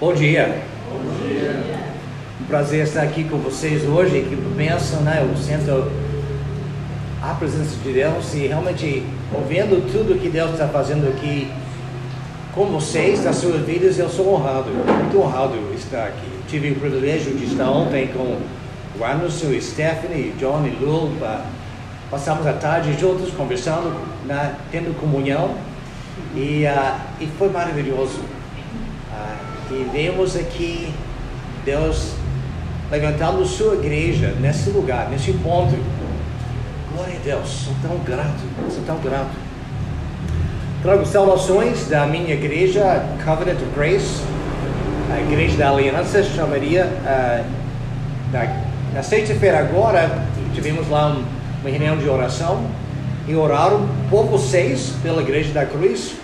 [0.00, 0.60] Bom dia.
[0.90, 1.54] Bom dia.
[2.40, 4.26] Um prazer estar aqui com vocês hoje.
[4.28, 5.20] Que bênção, né?
[5.22, 5.88] Eu sinto
[7.22, 11.48] a presença de Deus e realmente ouvindo tudo que Deus está fazendo aqui
[12.52, 16.26] com vocês, nas suas vidas, eu sou honrado, muito honrado estar aqui.
[16.48, 18.36] Tive o privilégio de estar ontem com
[18.98, 21.12] o Anderson, Stephanie, John e Lul,
[22.10, 25.54] passamos a tarde juntos conversando, né, tendo comunhão
[26.34, 28.33] e, uh, e foi maravilhoso.
[29.70, 30.92] E vemos aqui
[31.64, 32.12] Deus
[32.90, 35.74] levantando sua igreja nesse lugar, nesse ponto.
[36.92, 39.32] Glória a Deus, sou tão grato, sou tão grato.
[40.82, 44.22] Trago saudações da minha igreja, Covenant of Grace,
[45.10, 46.84] a igreja da aliança, chamaria.
[46.84, 47.44] Uh,
[48.30, 48.46] na,
[48.92, 51.24] na sexta-feira agora, tivemos lá um,
[51.62, 52.64] uma reunião de oração
[53.26, 56.14] e oraram por vocês, pela igreja da cruz,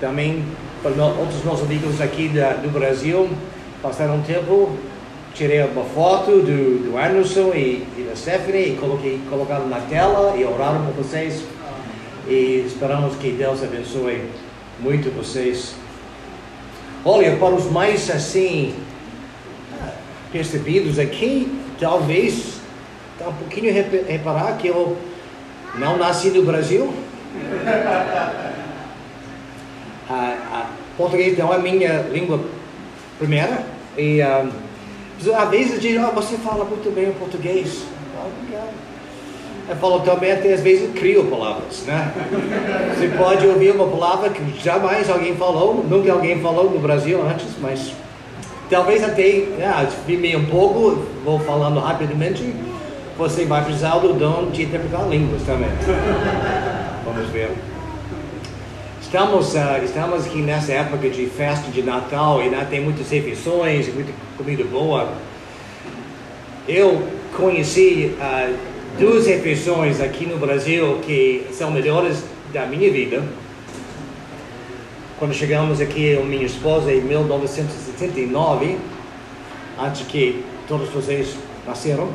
[0.00, 0.44] também
[0.84, 3.28] outros nossos amigos aqui da, do Brasil.
[3.82, 4.76] Passaram um tempo,
[5.34, 10.36] tirei uma foto do, do Anderson e, e da Stephanie e coloquei, colocaram na tela
[10.36, 11.44] e oraram por vocês.
[12.26, 14.22] E esperamos que Deus abençoe
[14.80, 15.74] muito vocês.
[17.04, 18.74] Olha, para os mais assim
[20.30, 22.60] percebidos aqui, talvez
[23.18, 24.96] tá um pouquinho reparar que eu
[25.76, 26.92] não nasci no Brasil.
[30.08, 30.12] a,
[30.52, 30.66] a,
[30.98, 32.40] português não é minha língua
[33.18, 33.64] primeira
[33.96, 34.50] e um,
[35.34, 37.84] às vezes dizem, oh, você fala muito bem o português.
[38.26, 38.88] obrigado.
[39.68, 42.12] Eu falo também, até às vezes crio palavras, né?
[42.96, 47.48] Você pode ouvir uma palavra que jamais alguém falou, nunca alguém falou no Brasil antes,
[47.60, 47.92] mas
[48.70, 52.54] talvez até, ah, meio um pouco, vou falando rapidamente,
[53.18, 55.70] você vai precisar do dom de interpretar línguas também.
[57.04, 57.50] Vamos ver.
[59.08, 63.88] Estamos, uh, estamos aqui nessa época de festa de Natal e né, tem muitas refeições
[63.94, 65.14] muita comida boa.
[66.68, 67.02] Eu
[67.34, 68.54] conheci uh,
[68.98, 73.22] duas refeições aqui no Brasil que são melhores da minha vida.
[75.18, 78.76] Quando chegamos aqui, eu minha esposa, em 1979,
[79.80, 81.34] antes que todos vocês
[81.66, 82.10] nasceram.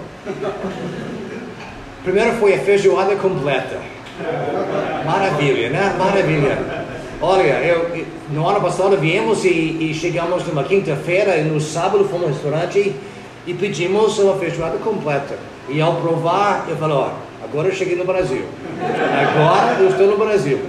[2.03, 3.82] Primeiro foi a feijoada completa.
[5.03, 5.96] Maravilha, né?
[5.98, 6.83] Maravilha.
[7.25, 12.28] Olha, eu, no ano passado viemos e, e chegamos numa quinta-feira e no sábado fomos
[12.28, 12.94] ao restaurante
[13.47, 15.39] e pedimos uma feijoada completa.
[15.69, 17.11] E ao provar, eu falei, ó,
[17.41, 18.44] agora eu cheguei no Brasil.
[18.78, 20.59] Agora eu estou no Brasil.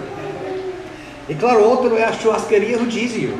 [1.28, 3.36] E claro, outro é a churrascaria Rodízio.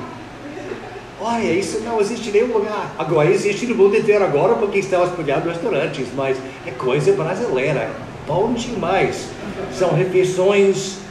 [1.20, 2.96] Olha, isso não existe em nenhum lugar.
[2.98, 6.36] Agora existe no mundo inteiro agora porque estão espalhados restaurantes, mas
[6.66, 7.90] é coisa brasileira.
[8.26, 9.28] Bom demais.
[9.72, 11.03] São refeições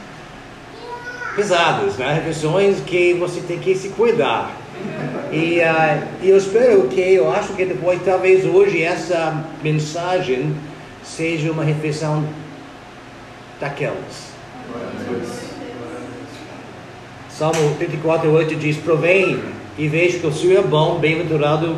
[1.34, 2.14] pesadas, né?
[2.14, 4.54] refeições que você tem que se cuidar.
[5.32, 10.54] E uh, eu espero que, eu acho que depois, talvez hoje, essa mensagem
[11.02, 12.24] seja uma refeição
[13.60, 14.32] daquelas.
[17.28, 19.42] Salmo 34, 8 diz: Provém
[19.76, 21.76] e vejo que o Senhor é bom, bem-aventurado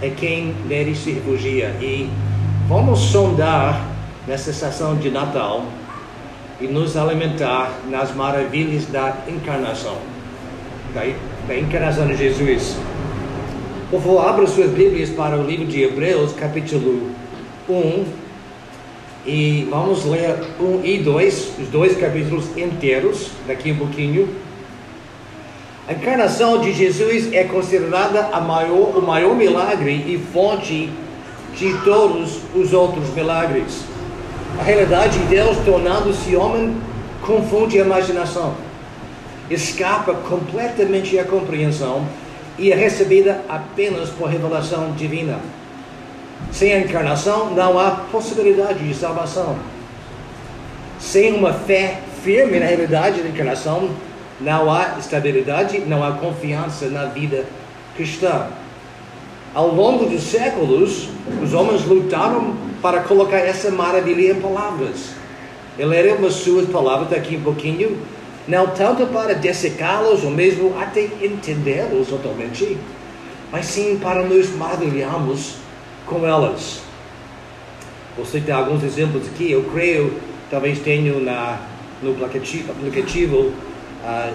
[0.00, 1.74] é quem nele se refugia.
[1.80, 2.08] E
[2.68, 3.84] vamos sondar
[4.26, 5.64] nessa estação de Natal
[6.64, 9.98] e nos alimentar nas maravilhas da encarnação.
[10.90, 11.14] Okay?
[11.46, 12.76] Da encarnação de Jesus.
[13.90, 17.10] Por favor, abra suas Bíblias para o livro de Hebreus, capítulo
[17.68, 18.04] 1.
[19.26, 24.28] E vamos ler 1 e 2, os dois capítulos inteiros, daqui um pouquinho.
[25.86, 30.90] A encarnação de Jesus é considerada a maior, o maior milagre e fonte
[31.54, 33.93] de todos os outros milagres.
[34.58, 36.76] A realidade de Deus tornando-se homem
[37.26, 38.54] confunde a imaginação,
[39.50, 42.06] escapa completamente à compreensão
[42.56, 45.40] e é recebida apenas por revelação divina.
[46.52, 49.56] Sem a encarnação não há possibilidade de salvação.
[51.00, 53.90] Sem uma fé firme na realidade da encarnação,
[54.40, 57.44] não há estabilidade, não há confiança na vida
[57.96, 58.46] cristã.
[59.52, 61.08] Ao longo dos séculos,
[61.42, 62.54] os homens lutaram
[62.84, 65.14] para colocar essa maravilha em palavras.
[65.78, 67.98] Ele era uma suas palavras daqui um pouquinho,
[68.46, 72.76] não tanto para dessecá-los ou mesmo até entendê-los totalmente,
[73.50, 75.54] mas sim para nos maravilharmos
[76.04, 76.82] com elas.
[78.18, 80.20] Você tem alguns exemplos aqui, eu creio,
[80.50, 81.58] talvez tenho na,
[82.02, 83.36] no aplicativo, aplicativo
[84.04, 84.34] uh,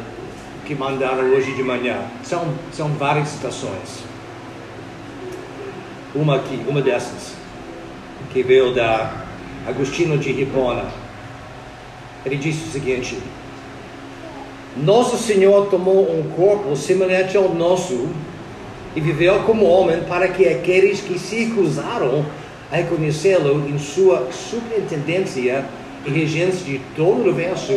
[0.65, 1.99] que mandaram hoje de manhã.
[2.23, 3.99] São, são várias citações.
[6.15, 7.38] Uma aqui, uma dessas,
[8.31, 9.25] que veio da
[9.67, 10.85] Agostinho de Hipona.
[12.25, 13.17] Ele disse o seguinte:
[14.77, 18.09] Nosso Senhor tomou um corpo semelhante ao nosso
[18.95, 22.25] e viveu como homem para que aqueles que se recusaram
[22.71, 25.65] a reconhecê-lo em sua superintendência
[26.05, 27.73] e regência de todo o universo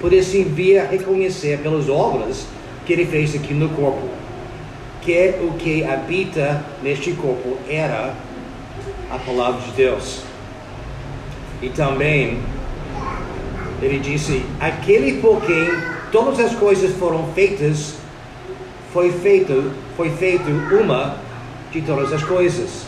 [0.00, 2.46] pudessem vir a reconhecer pelas obras
[2.84, 4.24] que ele fez aqui no corpo
[5.04, 8.14] que o que habita neste corpo era
[9.10, 10.22] a palavra de Deus.
[11.62, 12.38] E também
[13.82, 15.68] ele disse: aquele por quem
[16.12, 17.94] todas as coisas foram feitas,
[18.92, 20.48] foi feito, foi feito
[20.80, 21.16] uma
[21.72, 22.84] de todas as coisas.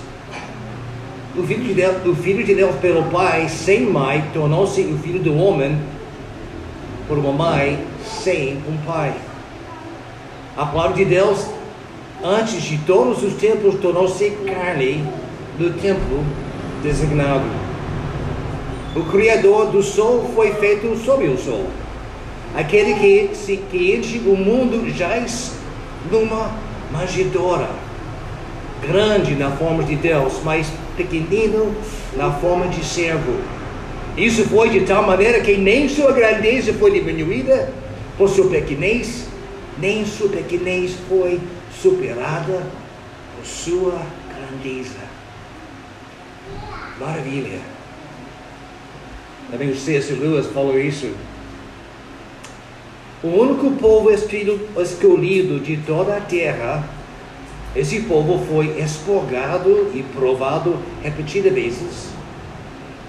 [1.37, 5.21] O filho de Deus, o filho de Deus pelo Pai, sem mãe, tornou-se o filho
[5.21, 5.79] do homem
[7.07, 9.15] por uma mãe sem um pai.
[10.57, 11.47] A palavra de Deus,
[12.25, 15.05] antes de todos os tempos, tornou-se carne
[15.59, 16.25] no tempo
[16.83, 17.45] designado.
[18.95, 21.67] O Criador do Sol foi feito sob o Sol.
[22.55, 25.53] Aquele que, se, que enche o mundo jaz
[26.11, 26.51] numa
[26.91, 27.69] manjedoura,
[28.81, 31.75] grande na forma de Deus, mas pequenino
[32.17, 33.35] na forma de servo.
[34.17, 37.71] Isso foi de tal maneira que nem sua grandeza foi diminuída
[38.17, 39.27] por sua pequenez,
[39.79, 41.39] nem sua pequenez foi
[41.83, 42.67] superada
[43.37, 44.01] por sua
[44.35, 45.17] grandeza.
[46.99, 47.61] Maravilha.
[49.51, 50.13] Também o C.S.
[50.13, 51.13] Lewis falou isso.
[53.23, 56.85] O único povo escolhido de toda a terra,
[57.75, 62.09] esse povo foi expurgado e provado repetidas vezes.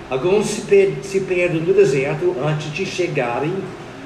[0.09, 3.53] Alguns se, se perdem no deserto antes de chegarem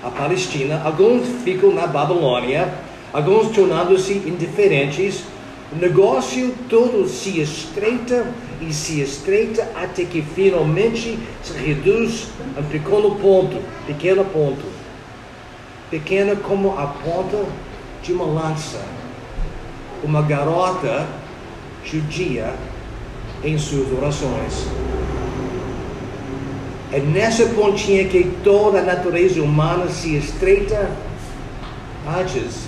[0.03, 2.73] à Palestina, alguns ficam na Babilônia,
[3.13, 5.23] alguns tornando-se indiferentes.
[5.71, 8.25] O negócio todo se estreita
[8.61, 14.63] e se estreita até que finalmente se reduz a um pequeno ponto, pequeno ponto,
[15.89, 17.43] pequena como a ponta
[18.03, 18.79] de uma lança.
[20.03, 21.07] Uma garota
[21.83, 22.53] judia
[23.43, 24.67] em suas orações.
[26.91, 30.91] É nessa pontinha que toda a natureza humana se estreita
[32.07, 32.67] antes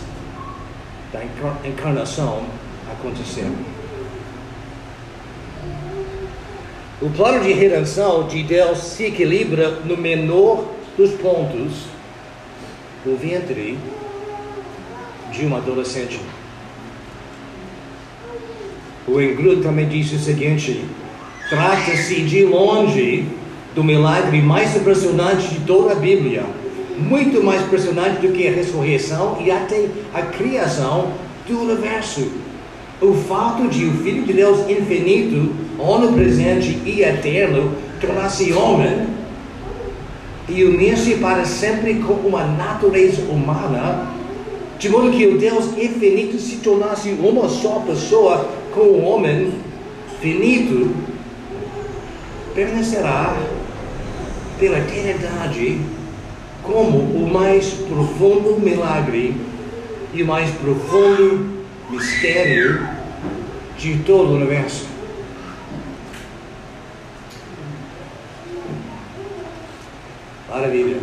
[1.11, 1.23] da
[1.67, 2.43] encarnação
[2.91, 3.51] acontecer.
[7.03, 10.63] O plano de redenção de Deus se equilibra no menor
[10.95, 11.87] dos pontos,
[13.05, 13.77] o ventre
[15.29, 16.17] de uma adolescente.
[19.05, 20.85] O Engrudo também disse o seguinte:
[21.49, 23.27] trata-se de longe
[23.75, 26.45] do milagre mais impressionante de toda a Bíblia,
[26.97, 31.11] muito mais impressionante do que a ressurreição e até a criação
[31.45, 32.42] do universo.
[33.03, 37.69] O fato de o Filho de Deus infinito, onipresente e eterno
[37.99, 39.07] tornar-se homem
[40.47, 44.07] e unir-se para sempre com uma natureza humana,
[44.79, 49.51] de modo que o Deus infinito se tornasse uma só pessoa com o homem
[50.21, 50.95] finito,
[52.55, 53.35] permanecerá
[54.57, 55.81] pela eternidade
[56.63, 59.35] como o mais profundo milagre
[60.13, 61.52] e o mais profundo
[61.93, 62.87] mistério
[63.77, 64.87] de todo o universo.
[70.49, 70.97] Maravilha.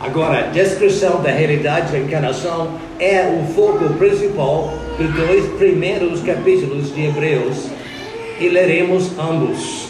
[0.00, 6.94] Agora, a descrição da realidade da encarnação é o foco principal dos dois primeiros capítulos
[6.94, 7.68] de Hebreus
[8.40, 9.88] e leremos ambos.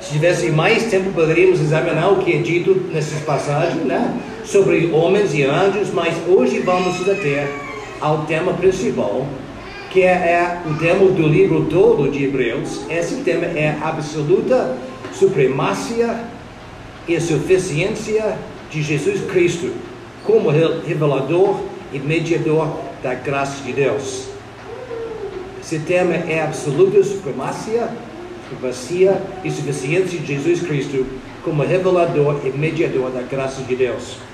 [0.00, 4.18] Se tivesse mais tempo, poderíamos examinar o que é dito nessas passagens, né?
[4.44, 7.69] Sobre homens e anjos, mas hoje vamos nos ater
[8.00, 9.26] ao tema principal,
[9.90, 12.82] que é, é o tema do livro todo de Hebreus.
[12.88, 14.76] Esse tema é absoluta
[15.12, 16.24] supremacia
[17.06, 18.38] e suficiência
[18.70, 19.72] de Jesus Cristo
[20.24, 21.60] como revelador
[21.92, 24.28] e mediador da graça de Deus.
[25.60, 27.88] Esse tema é absoluta supremacia,
[28.48, 31.06] supremacia e suficiência de Jesus Cristo
[31.44, 34.29] como revelador e mediador da graça de Deus.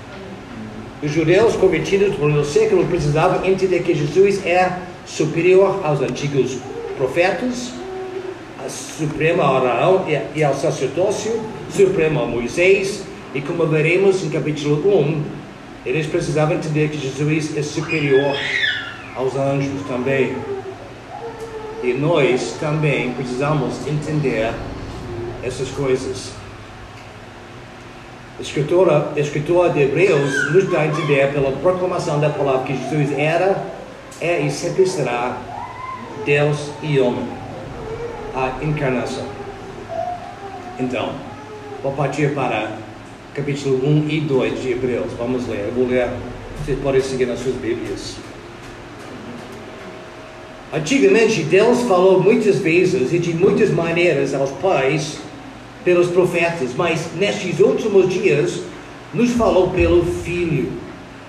[1.01, 6.57] Os judeus convertidos no século precisavam entender que Jesus é superior aos antigos
[6.97, 7.71] profetas,
[8.65, 11.39] a suprema Arão e ao sacerdócio,
[11.69, 13.03] supremo a Moisés,
[13.35, 15.23] e como veremos em capítulo 1,
[15.85, 18.35] eles precisavam entender que Jesus é superior
[19.15, 20.35] aos anjos também.
[21.83, 24.51] E nós também precisamos entender
[25.43, 26.31] essas coisas.
[28.39, 33.65] Escritora, escritora de Hebreus nos dá a entender pela proclamação da palavra que Jesus era,
[34.21, 35.37] é e sempre será
[36.23, 37.27] Deus e homem.
[38.35, 39.25] A encarnação.
[40.79, 41.13] Então,
[41.81, 42.77] vou partir para
[43.33, 45.11] capítulo 1 e 2 de Hebreus.
[45.17, 45.65] Vamos ler.
[45.69, 46.07] Eu vou ler.
[46.63, 48.17] Vocês podem seguir nas suas Bíblias.
[50.71, 55.17] Antigamente, Deus falou muitas vezes e de muitas maneiras aos pais
[55.83, 58.61] pelos profetas, mas nestes últimos dias
[59.13, 60.71] nos falou pelo Filho,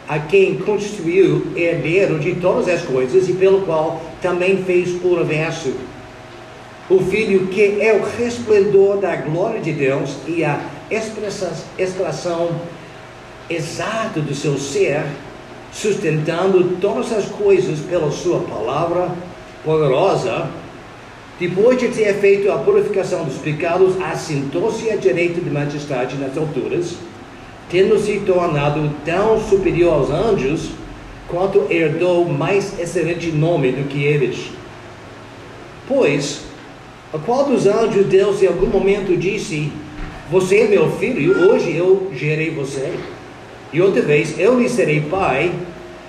[0.09, 5.75] a quem constituiu herdeiro de todas as coisas e pelo qual também fez o universo.
[6.88, 10.59] O Filho que é o resplendor da glória de Deus e a
[10.90, 12.50] expressão
[13.49, 15.05] exata do seu ser,
[15.71, 19.11] sustentando todas as coisas pela sua palavra
[19.62, 20.49] poderosa,
[21.38, 26.97] depois de ter feito a purificação dos pecados, assentou-se à direita de majestade nas alturas,
[27.71, 30.71] tendo se tornado tão superior aos anjos,
[31.28, 34.50] quanto herdou mais excelente nome do que eles.
[35.87, 36.40] Pois,
[37.14, 39.71] a qual dos anjos Deus em algum momento disse:
[40.30, 42.92] Você é meu filho, hoje eu gerei você?
[43.73, 45.52] E outra vez, eu lhe serei pai,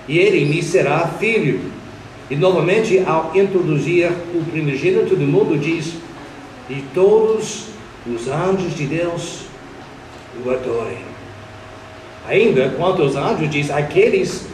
[0.08, 1.60] e ele me será filho.
[2.30, 5.96] E novamente, ao introduzir o primogênito do mundo, diz:
[6.70, 7.70] E todos
[8.06, 9.46] os anjos de Deus
[10.46, 11.00] o adorem.
[12.28, 14.46] Ainda, quanto aos anjos, diz: Aqueles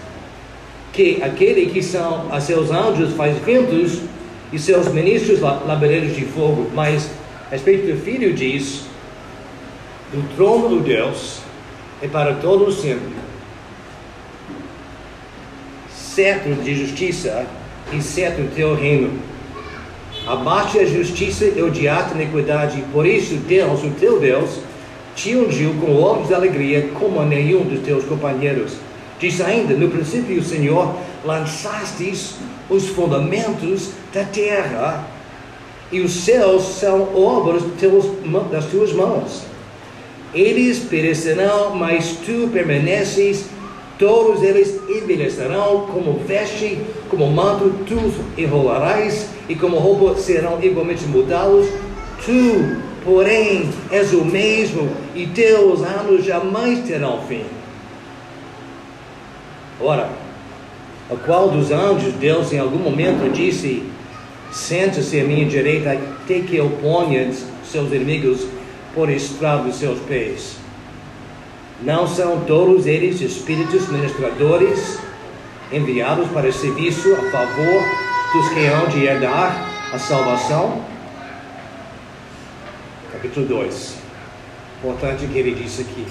[0.93, 3.99] que, aquele que são a seus anjos faz ventos
[4.53, 6.71] e seus ministros labaredos de fogo.
[6.73, 7.11] Mas,
[7.47, 8.85] a respeito do filho, diz:
[10.13, 11.41] O trono do Deus
[12.01, 13.25] é para todos sempre.
[15.89, 17.45] Certo de justiça
[17.93, 19.19] e certo o teu reino.
[20.27, 22.83] Abate a justiça e odiar a iniquidade.
[22.91, 24.59] Por isso, Deus, o teu Deus,
[25.15, 28.73] te ungiu com olhos de alegria como nenhum dos teus companheiros.
[29.19, 32.35] Diz ainda: No princípio, Senhor, lançastes
[32.69, 35.07] os fundamentos da terra,
[35.91, 37.63] e os céus são obras
[38.51, 39.43] das tuas mãos.
[40.33, 43.45] Eles perecerão, mas tu permaneces
[43.97, 51.67] Todos eles envelhecerão como veste, como manto, tu enrolarás, e como roupa serão igualmente mudados.
[52.25, 57.45] Tu, porém, és o mesmo, e teus anos jamais terão fim.
[59.79, 60.09] Ora,
[61.09, 63.83] a qual dos anjos Deus em algum momento disse:
[64.51, 67.31] Senta-se à minha direita, até que eu ponha
[67.63, 68.45] seus inimigos
[68.93, 70.64] por estrado dos seus pés.
[71.81, 74.97] Não são todos eles espíritos ministradores
[75.71, 77.83] enviados para serviço a favor
[78.33, 80.81] dos que hão de herdar a salvação?
[83.11, 83.97] Capítulo 2.
[84.79, 86.05] Importante que ele disse aqui.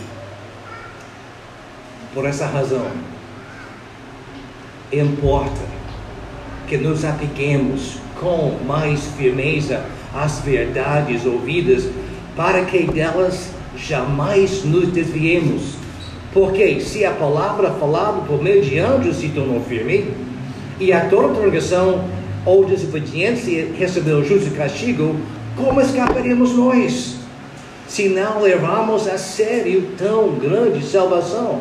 [2.13, 2.87] Por essa razão,
[4.93, 5.63] importa
[6.69, 11.89] que nos apeguemos com mais firmeza às verdades ouvidas,
[12.37, 15.75] para que delas jamais nos desviemos.
[16.33, 20.09] Porque se a palavra falada por meio de anjos se tornou firme,
[20.81, 22.05] e a toda transgressão
[22.45, 25.17] ou desobediência recebeu justo castigo,
[25.57, 27.17] como escaparemos nós?
[27.87, 31.61] Se não levarmos a sério tão grande salvação,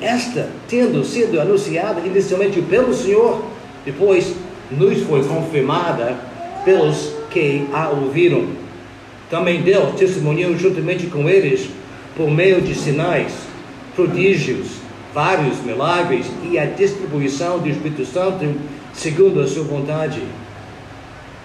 [0.00, 3.42] esta tendo sido anunciada inicialmente pelo Senhor,
[3.84, 4.34] depois
[4.70, 6.16] nos foi confirmada
[6.64, 8.63] pelos que a ouviram.
[9.30, 11.68] Também Deus testemunhou juntamente com eles
[12.16, 13.32] por meio de sinais,
[13.96, 14.68] prodígios,
[15.12, 18.54] vários milagres e a distribuição do Espírito Santo
[18.92, 20.20] segundo a sua vontade.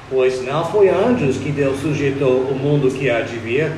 [0.10, 3.72] Pois não foi anjos que Deus sujeitou o mundo que há de vir,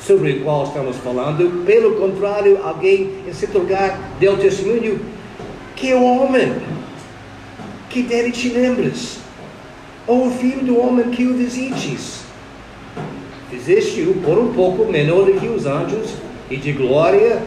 [0.00, 1.64] sobre o qual estamos falando.
[1.64, 5.00] Pelo contrário, alguém em certo lugar deu testemunho
[5.76, 6.54] que o homem
[7.88, 9.18] que dele te lembres,
[10.06, 12.23] ou o filho do homem que o visites
[13.54, 16.14] existiu por um pouco menor do que os anjos,
[16.50, 17.42] e de glória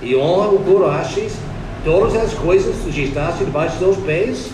[0.00, 1.32] e honra o coroastes,
[1.84, 4.50] todas as coisas sujeitaste debaixo dos pés.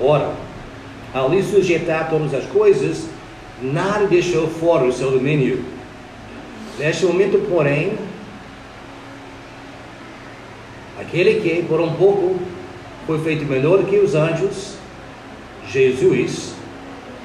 [0.00, 0.32] Ora,
[1.14, 3.06] ao lhe sujeitar todas as coisas,
[3.60, 5.64] nada deixou fora o seu domínio.
[6.78, 7.92] Neste momento, porém,
[10.98, 12.40] aquele que por um pouco
[13.06, 14.74] foi feito menor do que os anjos,
[15.68, 16.54] Jesus,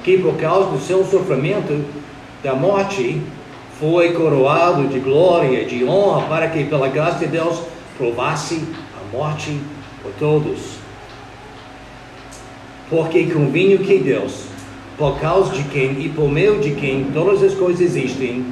[0.04, 1.84] que por causa do seu sofrimento
[2.42, 3.20] da morte,
[3.78, 7.62] foi coroado de glória, de honra, para que pela graça de Deus
[7.96, 8.62] provasse
[8.96, 9.58] a morte
[10.02, 10.78] por todos.
[12.90, 14.44] Porque convinho que Deus,
[14.96, 18.46] por causa de quem e por meio de quem todas as coisas existem,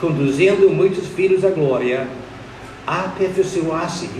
[0.00, 2.06] conduzindo muitos filhos à glória,
[2.86, 4.10] aperfeiçoasse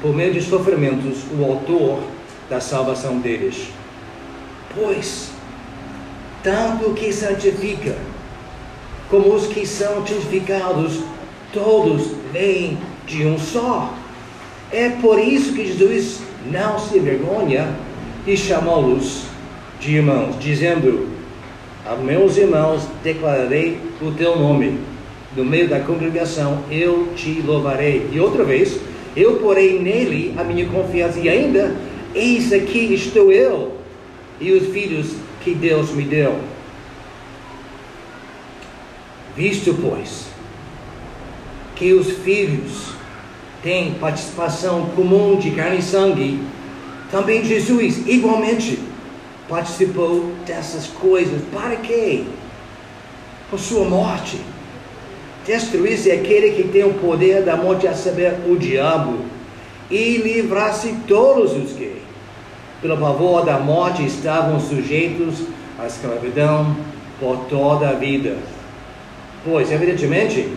[0.00, 2.00] por meio de sofrimentos o autor
[2.48, 3.68] da salvação deles.
[4.74, 5.33] Pois,
[6.44, 7.96] tanto que santifica,
[9.10, 11.00] como os que são santificados,
[11.52, 13.92] todos vêm de um só.
[14.70, 16.20] É por isso que Jesus
[16.50, 17.74] não se vergonha
[18.26, 19.22] de chamá-los
[19.80, 21.08] de irmãos, dizendo:
[21.86, 24.78] A meus irmãos declararei o teu nome.
[25.34, 28.08] No meio da congregação eu te louvarei.
[28.12, 28.78] E outra vez,
[29.16, 31.74] eu porei nele a minha confiança, e ainda,
[32.14, 33.72] eis aqui estou eu
[34.40, 36.40] e os filhos que Deus me deu.
[39.36, 40.26] Visto, pois,
[41.76, 42.94] que os filhos
[43.62, 46.40] têm participação comum de carne e sangue,
[47.10, 48.78] também Jesus, igualmente,
[49.48, 51.42] participou dessas coisas.
[51.52, 52.24] Para quê?
[53.50, 54.40] Por sua morte.
[55.46, 59.18] Destruísse aquele que tem o poder da morte, a saber, o diabo,
[59.90, 61.96] e livrasse todos os que,
[62.80, 65.46] pelo favor da morte, estavam sujeitos
[65.78, 66.76] à escravidão
[67.18, 68.36] por toda a vida.
[69.44, 70.48] Pois, evidentemente,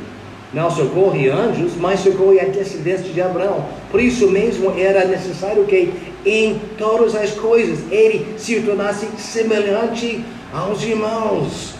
[0.54, 3.66] não socorre anjos, mas socorre a descendência de Abraão.
[3.92, 5.94] Por isso mesmo era necessário que
[6.26, 11.76] em todas as coisas ele se tornasse semelhante aos irmãos,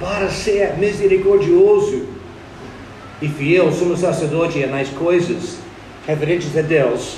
[0.00, 2.06] para ser misericordioso
[3.20, 5.58] e fiel sumo sacerdote nas coisas
[6.06, 7.16] referentes a Deus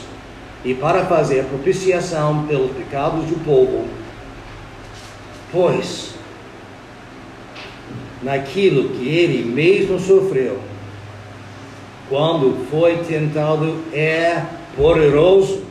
[0.65, 3.87] e para fazer propiciação pelos pecados do povo.
[5.53, 6.15] Pois,
[8.23, 10.61] naquilo que ele mesmo sofreu,
[12.09, 14.43] quando foi tentado, é
[14.77, 15.62] poderoso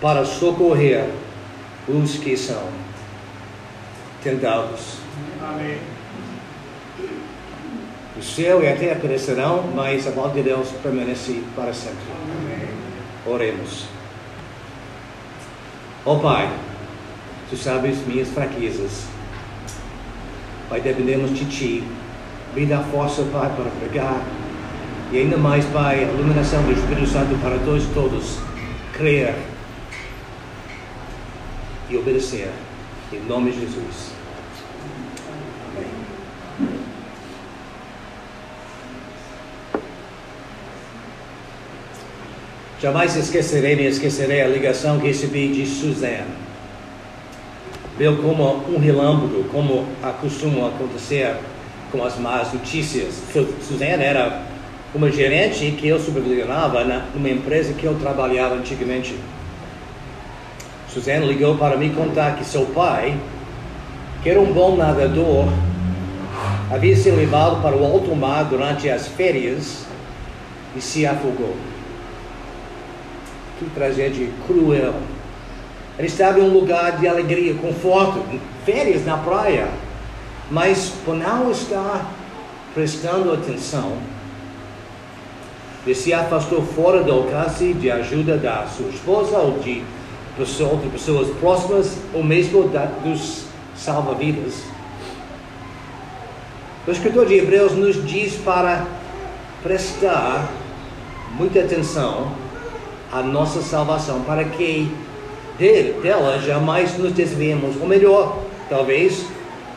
[0.00, 1.06] para socorrer
[1.88, 2.68] os que são
[4.22, 4.98] tentados.
[5.40, 5.78] Amém.
[8.16, 12.04] O céu e a terra perecerão, mas a voz de Deus permanece para sempre.
[12.12, 12.68] Amém.
[13.26, 13.93] Oremos.
[16.06, 16.50] Ó oh, Pai,
[17.50, 19.06] Tu sabes minhas fraquezas
[20.68, 21.84] Pai, dependemos de Ti.
[22.54, 24.20] Me dá força, Pai, para pregar.
[25.12, 28.38] E ainda mais, Pai, a iluminação do Espírito Santo para todos, todos
[28.92, 29.34] crer
[31.90, 32.50] e obedecer.
[33.12, 34.12] Em nome de Jesus.
[35.76, 35.86] Amém.
[42.84, 46.26] Jamais esquecerei nem esquecerei a ligação que recebi de Suzanne
[47.96, 49.86] veio como um relâmpago, como
[50.20, 51.34] costuma acontecer
[51.90, 53.22] com as más notícias.
[53.66, 54.42] Suzana era
[54.94, 59.16] uma gerente que eu supervisionava numa empresa que eu trabalhava antigamente.
[60.86, 63.16] Suzana ligou para me contar que seu pai,
[64.22, 65.48] que era um bom nadador,
[66.70, 69.86] havia sido levado para o alto mar durante as férias
[70.76, 71.56] e se afogou.
[73.58, 74.94] Que tragédia cruel.
[75.98, 78.20] Ele estava em um lugar de alegria, conforto,
[78.64, 79.68] férias na praia.
[80.50, 82.10] Mas por não estar
[82.74, 83.96] prestando atenção,
[85.86, 89.84] ele se afastou fora do alcance de ajuda da sua esposa ou de
[90.36, 93.44] pessoas, de pessoas próximas, ou mesmo da, dos
[93.76, 94.64] salva-vidas.
[96.86, 98.86] O escritor de Hebreus nos diz para
[99.62, 100.50] prestar
[101.36, 102.43] muita atenção
[103.14, 104.90] à nossa salvação, para que
[105.56, 107.80] dele, dela, jamais nos desviemos.
[107.80, 109.24] Ou melhor, talvez,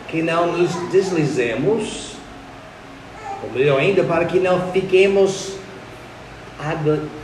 [0.07, 2.13] que não nos deslizemos,
[3.43, 5.53] ou melhor ainda, para que não fiquemos
[6.59, 6.75] à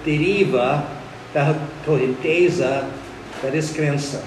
[0.06, 0.84] deriva
[1.34, 2.88] da correnteza
[3.42, 4.24] da descrença.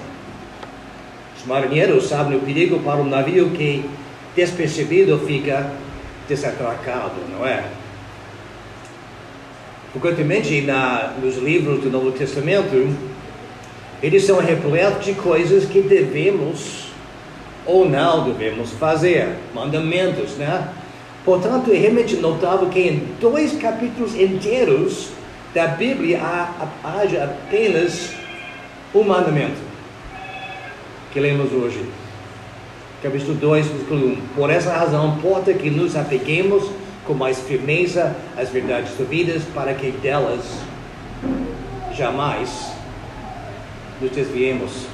[1.37, 3.89] Os marinheiros sabem o perigo para um navio que,
[4.35, 5.71] despercebido, fica
[6.27, 7.63] desatracado, não é?
[9.91, 12.95] Frequentemente, na, nos livros do Novo Testamento,
[14.01, 16.87] eles são repletos de coisas que devemos
[17.65, 20.69] ou não devemos fazer, mandamentos, né?
[21.25, 25.09] Portanto, é realmente notável que em dois capítulos inteiros
[25.53, 26.21] da Bíblia
[26.83, 28.11] haja apenas
[28.95, 29.57] um mandamento
[31.11, 31.83] que lemos hoje.
[33.03, 34.17] Capítulo 2, versículo 1.
[34.35, 36.71] Por essa razão, importa que nos apeguemos
[37.07, 40.43] com mais firmeza às verdades subidas, para que delas
[41.95, 42.71] jamais
[43.99, 44.85] nos desviemos.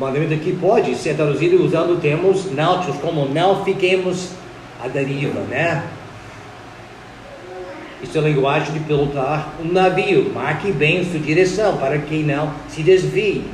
[0.00, 4.30] Mandamento aqui pode ser traduzido usando termos náuticos, como não fiquemos
[4.82, 5.84] à deriva, né?
[8.02, 10.30] Isso é a linguagem de pilotar um navio.
[10.34, 13.44] Marque bem sua direção para que não se desvie.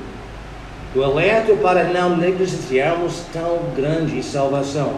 [0.94, 4.94] O alerta para não negligenciarmos tão grande salvação.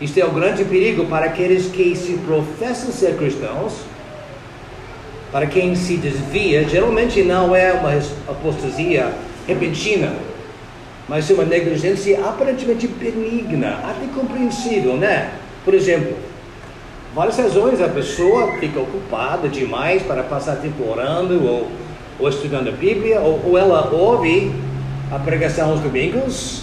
[0.00, 3.72] Isto é o grande perigo para aqueles que se professam ser cristãos,
[5.32, 7.92] para quem se desvia, geralmente não é uma
[8.28, 9.12] apostasia
[9.46, 10.14] repentina,
[11.08, 15.32] mas é uma negligência aparentemente benigna, até compreensível, né?
[15.64, 16.14] Por exemplo,
[17.14, 21.68] várias razões a pessoa fica ocupada demais para passar tempo orando ou
[22.18, 24.52] ou estudando a Bíblia, ou, ou ela ouve
[25.12, 26.62] a pregação aos domingos,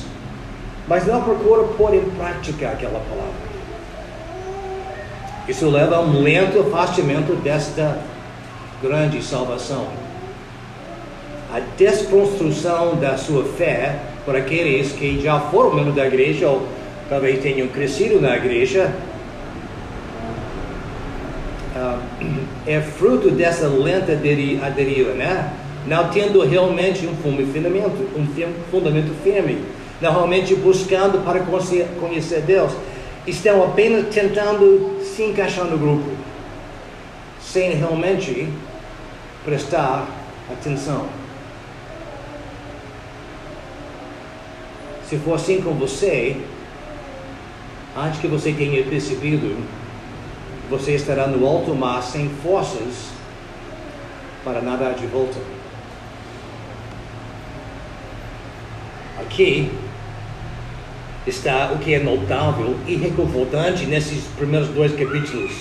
[0.88, 3.54] mas não procura pôr em prática aquela palavra.
[5.48, 8.00] Isso leva a um lento afastamento desta
[8.82, 9.88] grande salvação.
[11.54, 16.68] A desconstrução da sua fé por aqueles que já foram membros da igreja ou
[17.10, 18.94] talvez tenham crescido na igreja
[21.76, 22.00] uh,
[22.66, 25.54] é fruto dessa lenta aderiva, né?
[25.86, 29.62] Não tendo realmente um fundamento, um fundamento firme,
[30.04, 32.74] não realmente buscando para conhecer Deus,
[33.26, 36.10] estão apenas tentando se encaixar no grupo,
[37.42, 38.50] sem realmente
[39.46, 40.06] prestar
[40.52, 41.08] atenção.
[45.08, 46.36] Se for assim com você,
[47.96, 49.56] antes que você tenha percebido,
[50.70, 53.10] você estará no alto mar sem forças
[54.44, 55.40] para nadar de volta.
[59.22, 59.72] Aqui
[61.26, 65.52] está o que é notável e reconfortante nesses primeiros dois capítulos.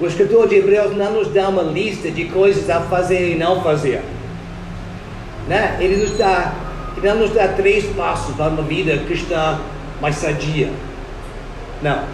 [0.00, 3.62] O escritor de Hebreus não nos dá uma lista de coisas a fazer e não
[3.62, 4.02] fazer.
[5.46, 5.76] Né?
[5.80, 6.54] Ele, nos dá,
[6.96, 9.60] ele não nos dá três passos para uma vida cristã
[10.00, 10.70] mais sadia.
[11.80, 12.04] Não.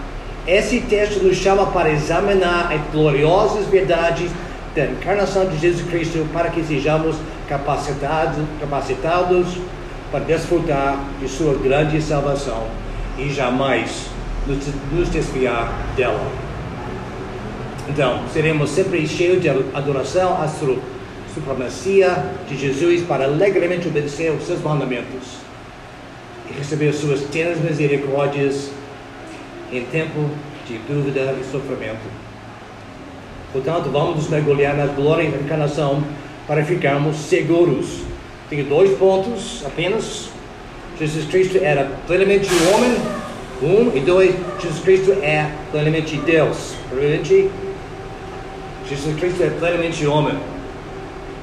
[0.47, 4.31] Esse texto nos chama para examinar as gloriosas verdades
[4.75, 7.17] da encarnação de Jesus Cristo para que sejamos
[7.49, 9.47] capacitados, capacitados
[10.11, 12.67] para desfrutar de sua grande salvação
[13.19, 14.07] e jamais
[14.47, 16.31] nos, desviar dela.
[17.89, 20.49] Então, seremos sempre cheios de adoração à
[21.35, 25.39] supremacia de Jesus para alegremente obedecer os seus mandamentos
[26.51, 28.71] e receber suas ternas misericórdias
[29.73, 30.31] em tempo
[30.67, 32.29] de dúvida e sofrimento.
[33.53, 36.03] Portanto, vamos nos mergulhar na glória da encarnação
[36.47, 38.03] para ficarmos seguros.
[38.51, 40.31] Tenho dois pontos apenas.
[40.99, 42.97] Jesus Cristo era plenamente homem,
[43.63, 46.75] um, e dois, Jesus Cristo é plenamente Deus.
[46.89, 47.51] Primeiramente,
[48.89, 50.35] Jesus Cristo é plenamente homem.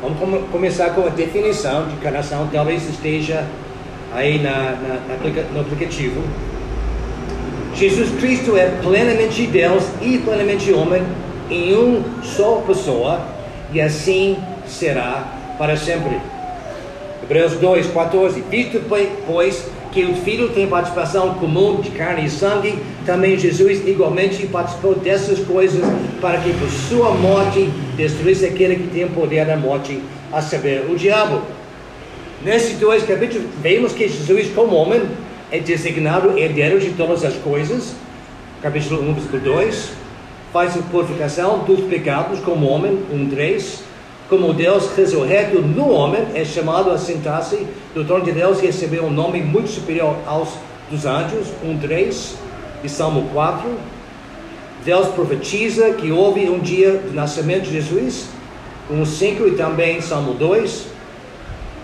[0.02, 3.46] Vamos começar com a definição de encarnação, talvez esteja
[4.14, 6.22] aí na, na, na, no aplicativo.
[7.76, 11.04] Jesus Cristo é plenamente Deus e plenamente homem
[11.50, 13.22] em um só pessoa
[13.74, 16.35] e assim será para sempre.
[17.26, 18.44] Hebreus 2, 14.
[18.52, 18.82] Visto,
[19.26, 24.94] pois, que o Filho tem participação comum de carne e sangue, também Jesus igualmente participou
[24.94, 25.82] dessas coisas
[26.22, 30.00] para que por sua morte destruísse aquele que tem poder da morte,
[30.32, 31.42] a saber, o diabo.
[32.44, 35.02] Nesses dois capítulos, vemos que Jesus, como homem,
[35.52, 37.96] é designado herdeiro de todas as coisas,
[38.62, 39.92] capítulo 1, versículo 2,
[40.54, 43.84] faz a purificação dos pecados como homem, 1, 3,
[44.30, 49.06] como Deus ressurreto no homem, é chamado a sentar-se do trono de Deus e recebeu
[49.06, 50.50] um nome muito superior aos
[50.90, 52.36] dos anjos, 1, 3,
[52.84, 53.70] e Salmo 4.
[54.84, 58.28] Deus profetiza que houve um dia do nascimento de Jesus,
[58.90, 60.88] 1, 5, e também Salmo 2.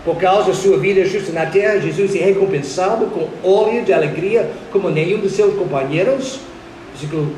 [0.03, 4.51] Por causa da sua vida justa na terra, Jesus é recompensado com óleo de alegria,
[4.71, 6.39] como nenhum dos seus companheiros.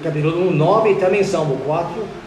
[0.01, 2.22] Capítulo 1, 9 e também Salmo 4.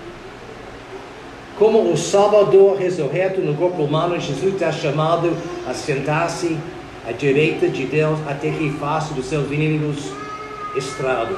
[1.58, 5.34] Como o Salvador ressurreto no corpo humano, Jesus está chamado
[5.66, 6.54] a sentar-se
[7.08, 10.12] à direita de Deus até que faça dos seus inimigos
[10.76, 11.34] estrado.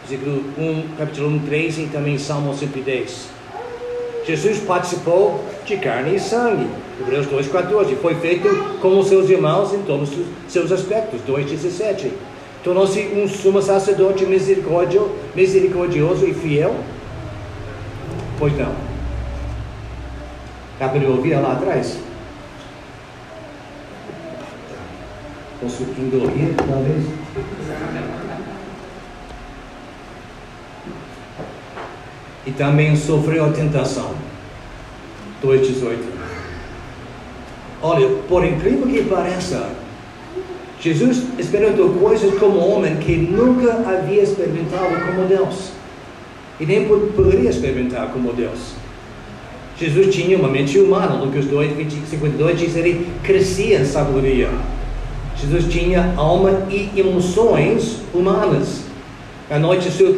[0.00, 3.28] Versículo 1, capítulo 1, 13 e também Salmo 110.
[4.26, 6.66] Jesus participou de carne e sangue.
[7.00, 7.96] Hebreus 2,14.
[8.02, 8.48] Foi feito
[8.80, 11.20] como seus irmãos em todos os seus aspectos.
[11.28, 12.10] 2,17.
[12.64, 16.74] Tornou-se um sumo sacerdote misericordioso e fiel?
[18.38, 18.89] Pois não.
[20.80, 21.98] Para ouvir lá atrás?
[25.60, 27.04] Posso engolir, talvez?
[32.46, 34.14] E também sofreu a tentação.
[35.44, 35.98] 2,18.
[37.82, 39.72] Olha, por incrível que pareça,
[40.80, 45.72] Jesus experimentou coisas como homem que nunca havia experimentado como Deus.
[46.58, 48.80] E nem poderia experimentar como Deus.
[49.80, 51.14] Jesus tinha uma mente humana.
[51.14, 51.72] Lucas 2,
[52.10, 54.50] 52 diz que ele crescia em sabedoria.
[55.36, 58.82] Jesus tinha alma e emoções humanas.
[59.48, 60.12] Na noite de sua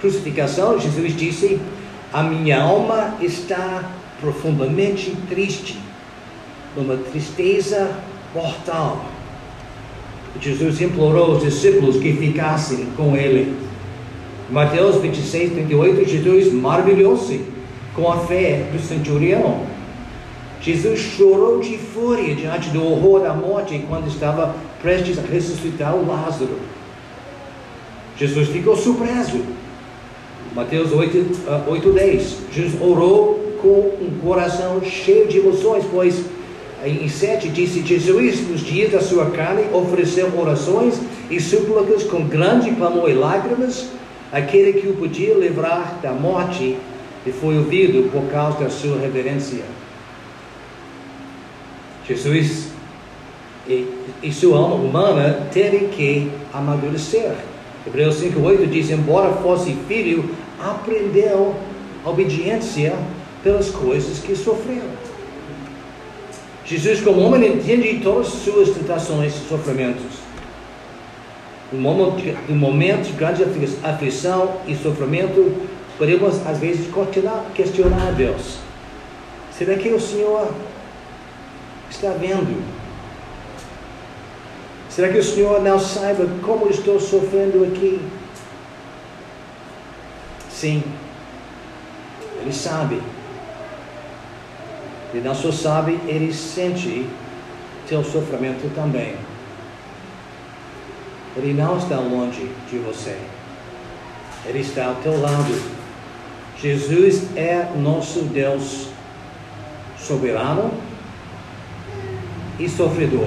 [0.00, 1.60] crucificação, Jesus disse:
[2.12, 5.80] A minha alma está profundamente triste,
[6.76, 7.90] numa tristeza
[8.32, 9.04] mortal.
[10.40, 13.52] Jesus implorou os discípulos que ficassem com ele.
[14.48, 17.61] Mateus 26, 38, Jesus maravilhou-se
[17.94, 19.62] com a fé do centurião.
[20.60, 26.06] Jesus chorou de fúria diante do horror da morte quando estava prestes a ressuscitar o
[26.06, 26.56] Lázaro.
[28.16, 29.40] Jesus ficou surpreso.
[30.54, 32.36] Mateus 8, 8 10.
[32.52, 36.24] Jesus orou com um coração cheio de emoções, pois
[36.84, 41.00] em 7 disse: Jesus, nos dias da sua carne, ofereceu orações
[41.30, 43.88] e súplicas com grande clamor e lágrimas,
[44.30, 46.76] aquele que o podia livrar da morte
[47.24, 49.64] e foi ouvido por causa da sua reverência.
[52.06, 52.68] Jesus
[53.66, 53.86] e,
[54.22, 57.32] e sua alma humana teve que amadurecer.
[57.86, 60.30] Hebreus 5,8 diz: Embora fosse filho,
[60.60, 61.54] aprendeu
[62.04, 62.94] obediência
[63.42, 64.82] pelas coisas que sofreu.
[66.64, 70.22] Jesus, como homem, entende todas as suas tentações e sofrimentos.
[71.72, 73.44] No momento, momento de grande
[73.82, 75.54] aflição e sofrimento,
[76.02, 78.58] podemos às vezes questionar, questionar Deus.
[79.56, 80.52] Será que o Senhor
[81.88, 82.60] está vendo?
[84.90, 88.04] Será que o Senhor não saiba como estou sofrendo aqui?
[90.50, 90.82] Sim,
[92.40, 93.00] Ele sabe.
[95.14, 97.08] Ele não só sabe, Ele sente
[97.86, 99.14] teu sofrimento também.
[101.36, 103.16] Ele não está longe de você.
[104.44, 105.81] Ele está ao teu lado.
[106.62, 108.86] Jesus é nosso Deus
[109.98, 110.70] soberano
[112.56, 113.26] e sofredor.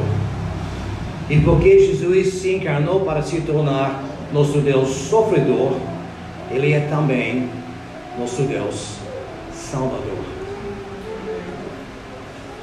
[1.29, 5.73] E porque Jesus se encarnou para se tornar nosso Deus sofredor,
[6.49, 7.49] Ele é também
[8.17, 8.95] nosso Deus
[9.53, 10.23] salvador.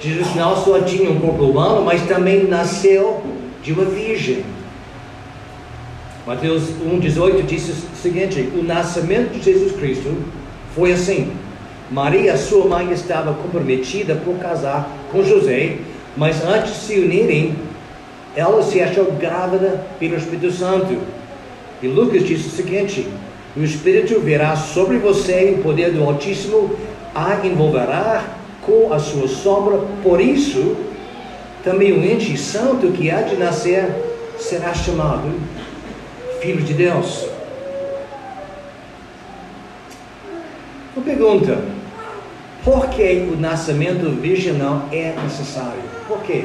[0.01, 3.23] Jesus não só tinha um corpo humano, mas também nasceu
[3.63, 4.43] de uma virgem.
[6.27, 10.17] Mateus 1,18 diz o seguinte: o nascimento de Jesus Cristo
[10.75, 11.33] foi assim.
[11.91, 15.77] Maria, sua mãe, estava comprometida por casar com José,
[16.17, 17.55] mas antes de se unirem,
[18.35, 20.97] ela se achou grávida pelo Espírito Santo.
[21.83, 23.07] E Lucas diz o seguinte:
[23.55, 26.75] o Espírito virá sobre você e o poder do Altíssimo
[27.15, 28.25] a envolverá
[28.63, 29.79] com a sua sombra.
[30.03, 30.77] Por isso,
[31.63, 33.87] também o ente santo que há de nascer
[34.39, 35.31] será chamado
[36.41, 37.32] Filho de Deus.
[40.95, 41.59] Uma pergunta:
[42.63, 45.83] por que o nascimento virginal é necessário?
[46.07, 46.45] Por que?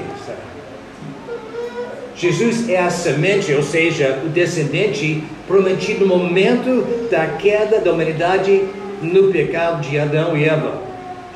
[2.16, 8.64] Jesus é a semente, ou seja, o descendente prometido no momento da queda da humanidade
[9.02, 10.82] no pecado de Adão e Eva.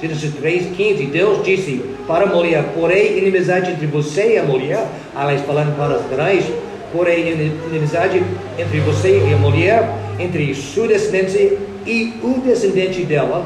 [0.02, 5.42] Gênesis 3,15, Deus disse para a mulher, porém inimizade entre você e a mulher, aliás,
[5.42, 6.44] falando para os trás,
[6.92, 8.24] porém inimizade
[8.58, 13.46] entre você e a mulher, entre sua descendência e o descendente dela,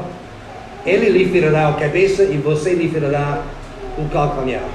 [0.84, 3.42] ele lhe ferirá a cabeça e você lhe ferirá
[3.98, 4.68] o calcanhar.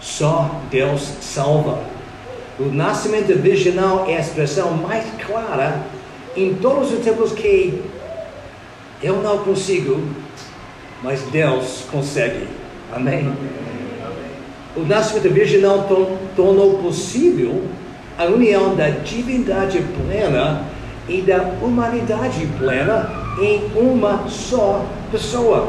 [0.00, 1.80] Só Deus salva.
[2.58, 5.82] O nascimento virginal é a expressão mais clara
[6.36, 7.82] em todos os tempos que
[9.02, 10.00] eu não consigo,
[11.02, 12.46] mas Deus consegue.
[12.92, 13.32] Amém?
[14.76, 15.88] O nascimento virginal
[16.36, 17.64] tornou possível
[18.18, 20.64] a união da divindade plena
[21.08, 23.10] e da humanidade plena
[23.40, 25.68] em uma só pessoa.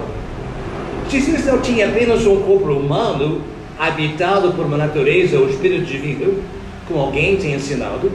[1.10, 3.42] Jesus não tinha apenas um corpo humano
[3.78, 6.42] habitado por uma natureza ou espírito divino,
[6.88, 8.12] como alguém tem ensinado.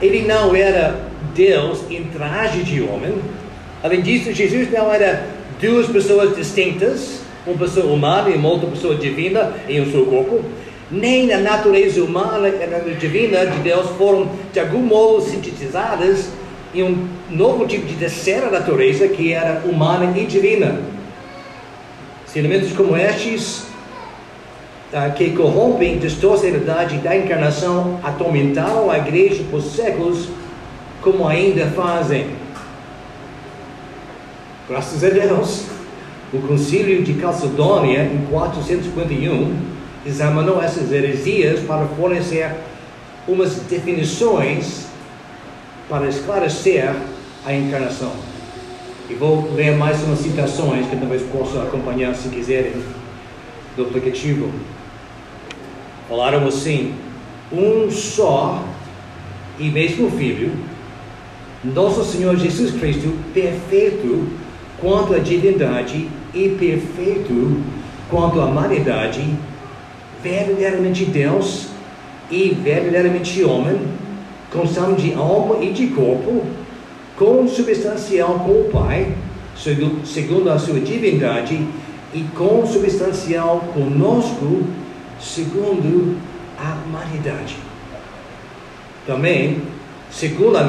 [0.00, 3.14] Ele não era Deus em traje de homem.
[3.82, 5.26] Além disso, Jesus não era
[5.60, 10.42] duas pessoas distintas, uma pessoa humana e uma outra pessoa divina em um seu corpo
[10.90, 16.30] nem a natureza humana e a natureza divina de Deus foram de algum modo sintetizadas
[16.74, 20.80] em um novo tipo de terceira natureza que era humana e divina.
[22.34, 23.66] Elementos como estes,
[24.92, 30.28] uh, que corrompem, distorcem a verdade da encarnação, atormentaram a igreja por séculos,
[31.02, 32.26] como ainda fazem.
[34.68, 35.64] Graças a Deus,
[36.32, 39.69] o concílio de Calcedônia, em 451,
[40.04, 42.54] examinou essas heresias para fornecer
[43.28, 44.86] umas definições
[45.88, 46.94] para esclarecer
[47.44, 48.12] a encarnação.
[49.08, 52.72] E vou ler mais umas citações que talvez possa acompanhar se quiserem
[53.76, 54.50] do aplicativo.
[56.08, 56.94] Falaram assim:
[57.52, 58.64] um só
[59.58, 60.52] e mesmo Filho,
[61.64, 64.28] nosso Senhor Jesus Cristo, perfeito
[64.80, 67.62] quanto à divindade e perfeito
[68.08, 69.22] quanto à humanidade
[70.22, 71.68] verdadeiramente Deus
[72.30, 73.80] e verdadeiramente homem,
[74.52, 76.44] constando de alma e de corpo,
[77.16, 79.14] consubstancial com o Pai,
[80.04, 81.66] segundo a sua divindade,
[82.12, 84.64] e consubstancial conosco,
[85.20, 86.16] segundo
[86.58, 87.56] a humanidade.
[89.06, 89.62] Também,
[90.10, 90.66] segundo a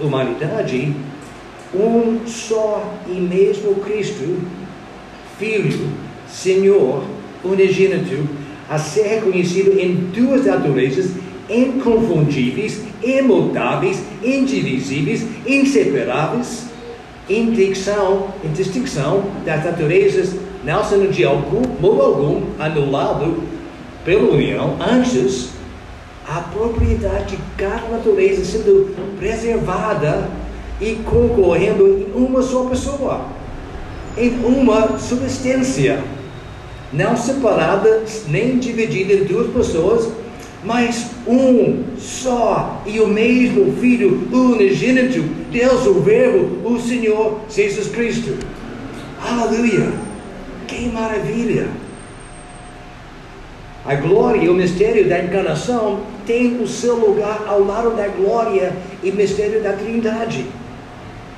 [0.00, 0.94] humanidade,
[1.74, 4.40] um só e mesmo Cristo,
[5.38, 5.88] Filho,
[6.28, 7.02] Senhor,
[7.42, 8.28] unigênito,
[8.72, 11.10] a ser reconhecido em duas naturezas
[11.46, 16.68] inconfundíveis, imutáveis, indivisíveis, inseparáveis,
[17.28, 23.42] em distinção, em distinção das naturezas, não sendo de algum modo algum anulado
[24.06, 25.50] pela união, antes
[26.26, 30.30] a propriedade de cada natureza sendo preservada
[30.80, 33.26] e concorrendo em uma só pessoa,
[34.16, 36.02] em uma substância,
[36.92, 40.10] não separada nem dividida em duas pessoas,
[40.64, 48.36] mas um só e o mesmo Filho unigênito, Deus o Verbo, o Senhor Jesus Cristo.
[49.20, 49.92] Aleluia!
[50.66, 51.68] Que maravilha!
[53.84, 58.72] A glória e o mistério da encarnação tem o seu lugar ao lado da glória
[59.02, 60.46] e mistério da Trindade.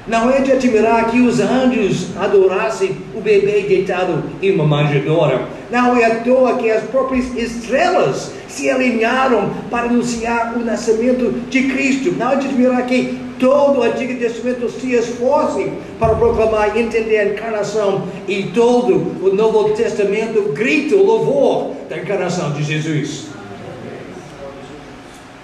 [0.06, 5.48] Não é de admirar que os anjos adorassem o bebê deitado em uma manjedoura.
[5.70, 11.68] Não é à toa que as próprias estrelas se alinharam para anunciar o nascimento de
[11.68, 12.12] Cristo.
[12.18, 17.18] Não é de admirar que todo o Antigo Testamento se esforce para proclamar e entender
[17.18, 23.28] a encarnação e todo o Novo Testamento grita o louvor da encarnação de Jesus.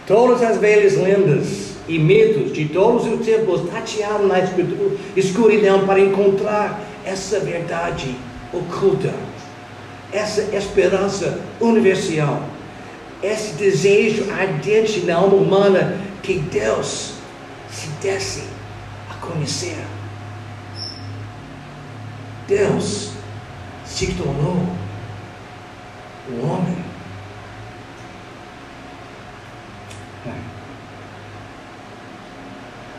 [0.07, 4.37] Todas as velhas lendas e mitos de todos os tempos tatearam na
[5.17, 8.15] escuridão para encontrar essa verdade
[8.53, 9.13] oculta,
[10.13, 12.45] essa esperança universal,
[13.21, 17.15] esse desejo ardente na alma humana que Deus
[17.69, 18.45] se desse
[19.11, 19.85] a conhecer.
[22.47, 23.11] Deus
[23.85, 24.65] se tornou
[26.31, 26.91] o homem.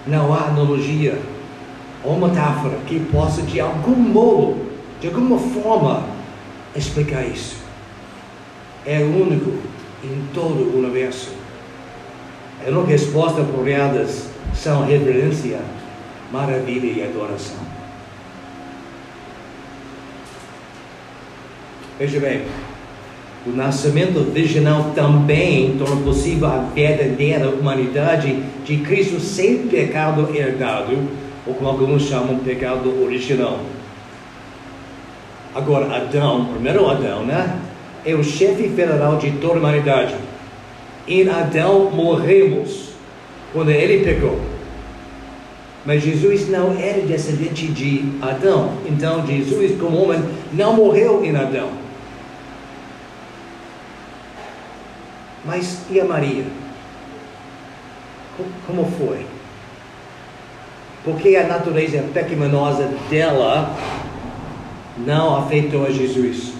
[0.07, 1.19] Não há analogia
[2.03, 4.65] ou metáfora que possa, de algum modo,
[4.99, 6.03] de alguma forma,
[6.75, 7.57] explicar isso.
[8.85, 9.51] É único
[10.03, 11.31] em todo o universo.
[12.65, 15.59] A única resposta apropriadas são reverência,
[16.31, 17.57] maravilha e adoração.
[21.99, 22.45] Veja bem,
[23.45, 30.95] o nascimento virginal também torna possível a verdadeira humanidade de Cristo sem pecado herdado,
[31.47, 33.59] ou como alguns chamam, pecado original.
[35.55, 37.59] Agora, Adão, primeiro Adão, né?
[38.05, 40.13] É o chefe federal de toda a humanidade.
[41.07, 42.91] Em Adão morremos
[43.51, 44.39] quando ele pecou.
[45.83, 48.73] Mas Jesus não era descendente de Adão.
[48.87, 50.21] Então, Jesus, como homem,
[50.53, 51.80] não morreu em Adão.
[55.45, 56.45] Mas e a Maria?
[58.67, 59.25] Como foi?
[61.03, 63.75] Porque a natureza pecaminosa dela
[64.97, 66.53] não afetou a Jesus.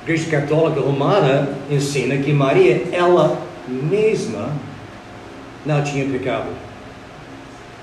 [0.00, 4.52] A Igreja Católica Romana ensina que Maria, ela mesma,
[5.64, 6.46] não tinha pecado.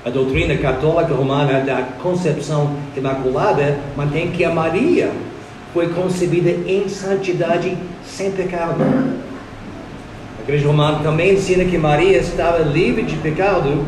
[0.06, 5.12] A doutrina católica romana da concepção imaculada mantém que a Maria
[5.74, 8.84] foi concebida em santidade sem pecado.
[10.40, 13.84] A igreja romana também ensina que Maria estava livre de pecado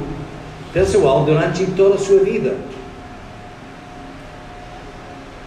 [0.73, 2.57] pessoal durante toda a sua vida.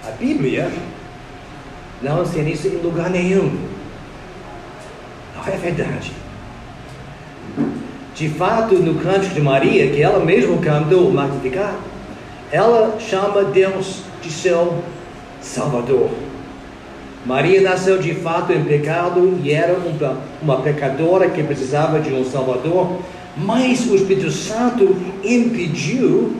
[0.06, 0.70] A Bíblia
[2.00, 3.58] não ensina isso em lugar nenhum.
[5.36, 6.12] Não é verdade.
[8.14, 11.74] De fato, no cântico de Maria, que ela mesma cantou Magnificar,
[12.50, 14.82] ela chama Deus de seu
[15.40, 16.10] Salvador.
[17.26, 19.76] Maria nasceu de fato em pecado e era
[20.40, 22.98] uma, pecadora que precisava de um Salvador,
[23.36, 26.32] mas o Espírito Santo impediu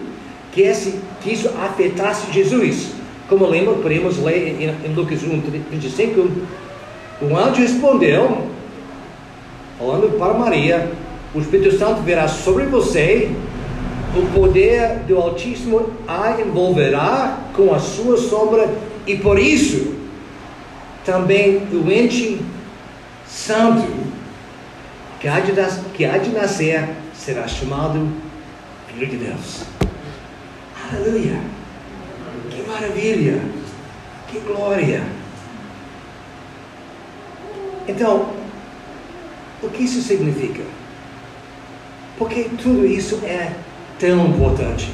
[0.53, 2.92] que, esse, que isso afetasse Jesus.
[3.28, 6.30] Como lembra, podemos ler em, em Lucas 1, 35,
[7.20, 8.46] o anjo respondeu,
[9.78, 10.90] falando para Maria,
[11.34, 13.30] o Espírito Santo virá sobre você,
[14.16, 18.72] o poder do Altíssimo a envolverá com a sua sombra,
[19.07, 19.97] e por isso
[21.09, 22.38] também o ente
[23.26, 23.90] santo
[25.18, 25.52] que há de,
[25.94, 28.12] que há de nascer será chamado
[28.88, 29.62] Filho de Deus.
[30.92, 31.40] Aleluia!
[32.50, 33.40] Que maravilha!
[34.30, 35.02] Que glória!
[37.88, 38.34] Então,
[39.62, 40.62] o que isso significa?
[42.18, 43.54] Porque tudo isso é
[43.98, 44.92] tão importante.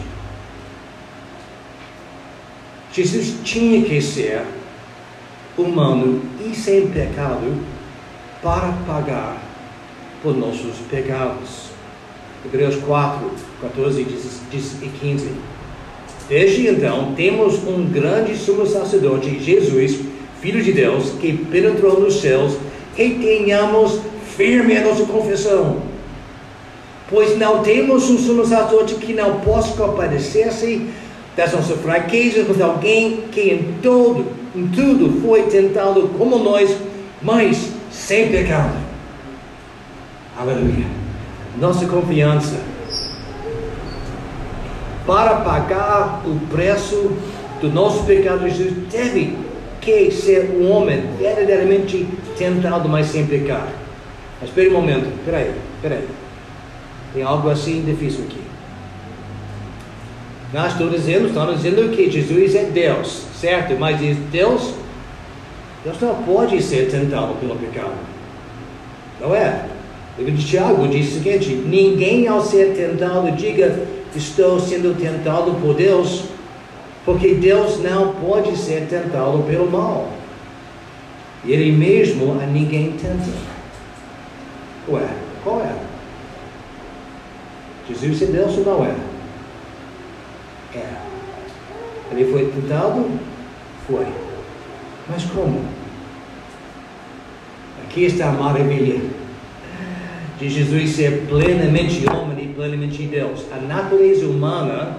[2.92, 4.44] Jesus tinha que ser
[5.56, 7.58] humano e sem pecado
[8.42, 9.42] para pagar
[10.22, 11.70] por nossos pecados.
[12.44, 13.30] Hebreus 4,
[13.62, 15.30] 14 e 15.
[16.28, 20.00] Desde então, temos um grande sumo sacerdote, Jesus,
[20.40, 22.56] Filho de Deus, que penetrou nos céus,
[22.96, 24.00] e tenhamos
[24.36, 25.82] firme a nossa confissão.
[27.08, 30.86] Pois não temos um sumo sacerdote que não possa compadecer-se
[31.36, 36.76] das nossas fraquezas, mas alguém que em todo, em tudo foi tentado como nós,
[37.22, 38.76] mas sem pecado.
[40.38, 40.86] Aleluia.
[41.58, 42.74] Nossa confiança
[45.06, 47.12] para pagar o preço
[47.60, 49.36] do nosso pecado, Jesus teve
[49.80, 53.68] que ser um homem verdadeiramente tentado, mas sem pecar.
[54.40, 55.52] Mas espere um momento, peraí,
[55.82, 56.08] peraí.
[57.12, 58.40] Tem algo assim difícil aqui.
[60.54, 63.74] Nós estamos dizendo, estamos dizendo que Jesus é Deus, certo?
[63.76, 63.98] Mas
[64.30, 64.74] Deus,
[65.82, 67.96] Deus não pode ser tentado pelo pecado.
[69.20, 69.64] Não é?
[70.16, 73.84] O livro de Tiago diz o seguinte: ninguém ao ser tentado diga
[74.14, 76.26] estou sendo tentado por Deus,
[77.04, 80.08] porque Deus não pode ser tentado pelo mal.
[81.44, 83.28] Ele mesmo a ninguém tenta.
[84.88, 85.08] Ué,
[85.42, 85.74] qual é?
[87.88, 88.94] Jesus é Deus ou não é?
[90.76, 91.14] É.
[92.12, 93.06] Ele foi tentado?
[93.86, 94.06] Foi.
[95.08, 95.64] Mas como?
[97.84, 99.00] Aqui está a maravilha
[100.38, 103.46] de Jesus ser plenamente homem e plenamente Deus.
[103.52, 104.96] A natureza humana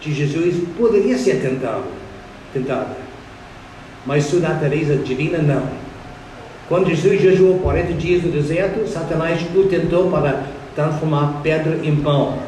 [0.00, 1.84] de Jesus poderia ser tentado,
[2.52, 2.96] tentada,
[4.06, 5.66] mas sua natureza divina não.
[6.68, 10.44] Quando Jesus jejuou 40 dias no deserto, Satanás o tentou para
[10.74, 12.38] transformar pedra em pão.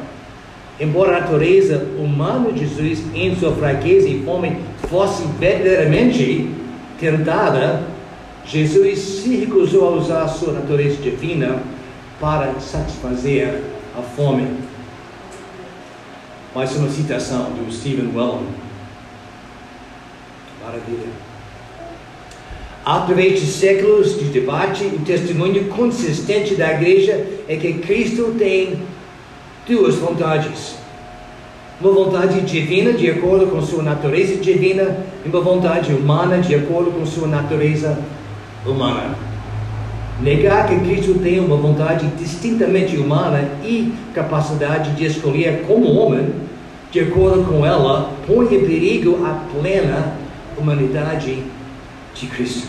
[0.81, 4.57] Embora a natureza humana de Jesus, em sua fraqueza e fome,
[4.89, 6.49] fosse verdadeiramente
[6.99, 7.83] tentada,
[8.47, 11.63] Jesus se recusou a usar sua natureza divina
[12.19, 13.61] para satisfazer
[13.95, 14.49] a fome.
[16.55, 18.49] Mais uma citação do Stephen Wellman.
[20.65, 21.09] Maravilha.
[22.87, 28.79] Através de séculos de debate, o testemunho consistente da igreja é que Cristo tem
[29.67, 30.77] duas vontades.
[31.81, 36.91] Uma vontade divina, de acordo com sua natureza divina, e uma vontade humana, de acordo
[36.91, 37.99] com sua natureza
[38.67, 39.15] humana.
[40.21, 46.29] Negar que Cristo tem uma vontade distintamente humana e capacidade de escolher como homem,
[46.91, 50.15] de acordo com ela, põe em perigo a plena
[50.59, 51.43] humanidade
[52.15, 52.69] de Cristo.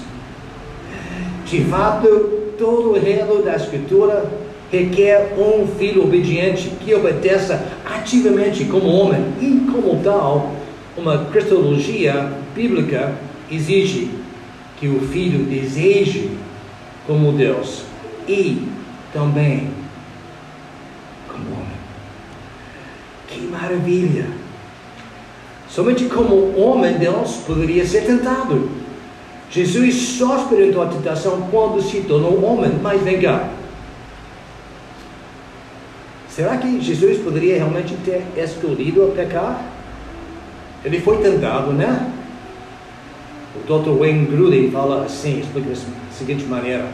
[1.46, 2.08] De fato,
[2.58, 4.32] todo o reino da Escritura
[4.72, 10.56] requer um filho obediente que obedeça ativamente como homem e, como tal,
[10.98, 13.14] uma cristologia bíblica
[13.52, 14.10] exige
[14.80, 16.32] que o filho deseje
[17.06, 17.84] como Deus
[18.28, 18.68] e
[19.14, 19.70] também
[21.28, 21.82] como homem.
[23.28, 24.28] Que maravilha!
[25.70, 28.70] Somente como homem Deus poderia ser tentado.
[29.50, 33.50] Jesus só experimentou a tentação quando se tornou homem, mas vem cá.
[36.36, 39.66] Será que Jesus poderia realmente ter escolhido a pecar?
[40.84, 42.10] Ele foi tentado, né?
[43.54, 44.00] O Dr.
[44.00, 45.76] Wayne Gruden fala assim, explica da
[46.10, 46.88] seguinte maneira.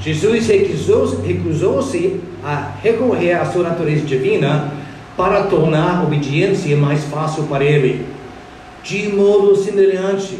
[0.00, 1.80] Jesus recusou-se recusou
[2.42, 4.72] a recorrer à sua natureza divina
[5.16, 8.04] para tornar a obediência mais fácil para ele.
[8.82, 10.36] De modo semelhante,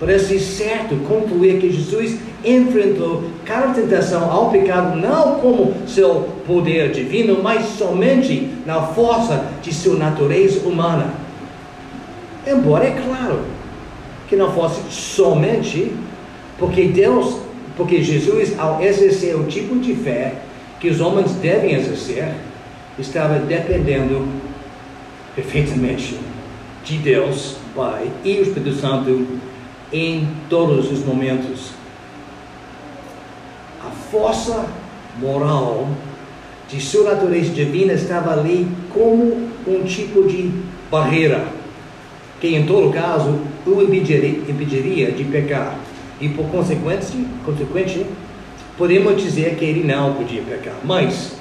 [0.00, 7.42] parece certo concluir que Jesus enfrentou cada tentação ao pecado não como seu poder divino,
[7.42, 11.14] mas somente na força de sua natureza humana.
[12.46, 13.40] Embora, é claro,
[14.28, 15.92] que não fosse somente
[16.58, 17.38] porque Deus,
[17.76, 20.34] porque Jesus, ao exercer o tipo de fé
[20.80, 22.34] que os homens devem exercer,
[22.98, 24.26] estava dependendo
[25.34, 26.18] perfeitamente
[26.84, 29.26] de Deus, Pai e o Espírito Santo
[29.92, 31.70] em todos os momentos.
[33.84, 34.66] A força
[35.20, 35.88] moral
[36.68, 40.50] de sua natureza divina estava ali como um tipo de
[40.90, 41.44] barreira
[42.44, 45.78] que em todo caso o impediria, de pecar.
[46.20, 48.04] E por consequência, consequência,
[48.76, 50.74] podemos dizer que ele não podia pecar.
[50.84, 51.32] Mas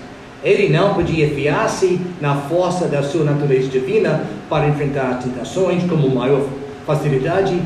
[0.42, 6.48] ele não podia fiar-se na força da sua natureza divina para enfrentar tentações com maior
[6.86, 7.62] facilidade.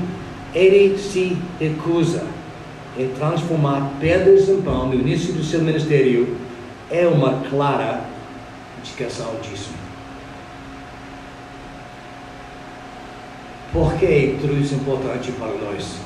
[0.56, 2.24] Ele se recusa
[2.98, 6.28] em transformar pedras em pão no início do seu ministério.
[6.90, 8.06] É uma clara
[8.80, 9.72] indicação disso.
[13.74, 15.98] Por que tudo isso é importante para nós?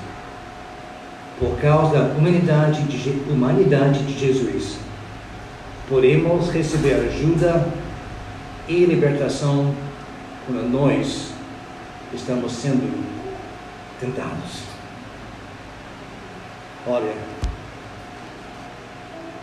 [1.39, 4.77] Por causa da humanidade de, humanidade de Jesus,
[5.87, 7.67] podemos receber ajuda
[8.67, 9.73] e libertação
[10.45, 11.31] quando nós
[12.13, 13.05] estamos sendo
[13.99, 14.63] tentados.
[16.87, 17.13] Olha,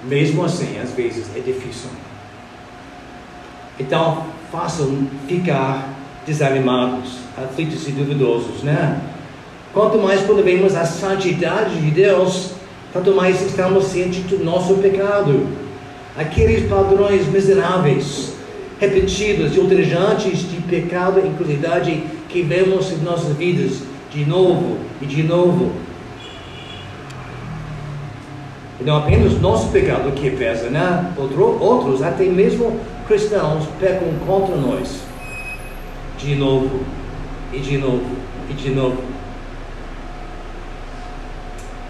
[0.05, 1.91] mesmo assim, às vezes é difícil.
[3.79, 5.95] Então, façam ficar
[6.27, 9.01] desanimados, aflitos e duvidosos, né?
[9.73, 12.53] Quanto mais quando vemos a santidade de Deus,
[12.93, 15.47] tanto mais estamos cientes do nosso pecado.
[16.17, 18.33] Aqueles padrões miseráveis,
[18.81, 25.07] repetidos e ultrajantes de pecado e incredulidade que vemos em nossas vidas, de novo e
[25.07, 25.71] de novo.
[28.81, 31.13] E não apenas nosso pecado que pesa, né?
[31.17, 35.01] Outro, outros, até mesmo cristãos, pecam contra nós.
[36.17, 36.81] De novo,
[37.53, 38.05] e de novo,
[38.49, 39.03] e de novo.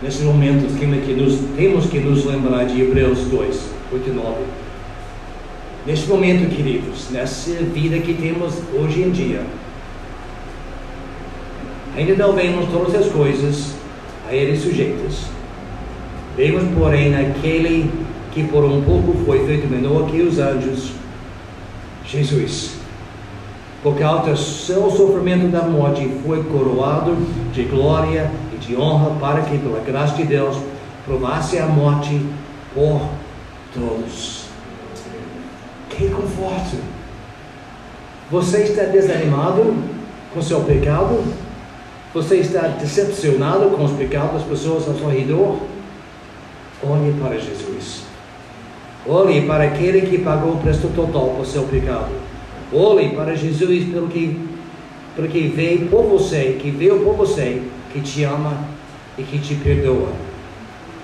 [0.01, 3.61] Nesses momentos que nos, temos que nos lembrar de Hebreus 2,
[3.93, 4.29] 8 e 9.
[5.87, 9.43] Neste momento, queridos, nessa vida que temos hoje em dia,
[11.97, 13.75] ainda não vemos todas as coisas
[14.29, 15.38] a ele sujeitas.
[16.39, 17.91] Vemos, porém, aquele
[18.31, 20.93] que por um pouco foi feito menor que os anjos,
[22.07, 22.77] Jesus.
[23.83, 27.17] Por causa do seu sofrimento da morte, foi coroado
[27.53, 30.57] de glória e de honra para que, pela graça de Deus,
[31.05, 32.25] provasse a morte
[32.73, 33.01] por
[33.75, 34.45] todos.
[35.91, 36.77] Que conforto!
[38.31, 39.75] Você está desanimado
[40.33, 41.21] com seu pecado?
[42.15, 45.57] Você está decepcionado com os pecados das pessoas ao seu redor?
[46.83, 48.05] Olhe para Jesus.
[49.07, 52.11] Olhe para aquele que pagou o preço total por seu pecado.
[52.73, 54.39] Olhe para Jesus pelo que,
[55.17, 57.63] pelo que veio por você, que veio por você,
[57.93, 58.65] que te ama
[59.17, 60.13] e que te perdoa.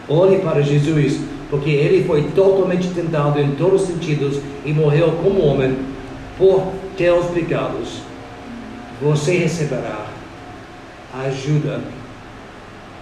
[0.08, 1.20] Olhe para Jesus,
[1.50, 5.74] porque ele foi totalmente tentado em todos os sentidos e morreu como homem
[6.38, 8.02] por teus pecados.
[9.00, 10.06] Você receberá
[11.26, 11.80] ajuda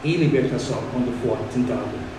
[0.05, 2.12] e libertação quando for tentado.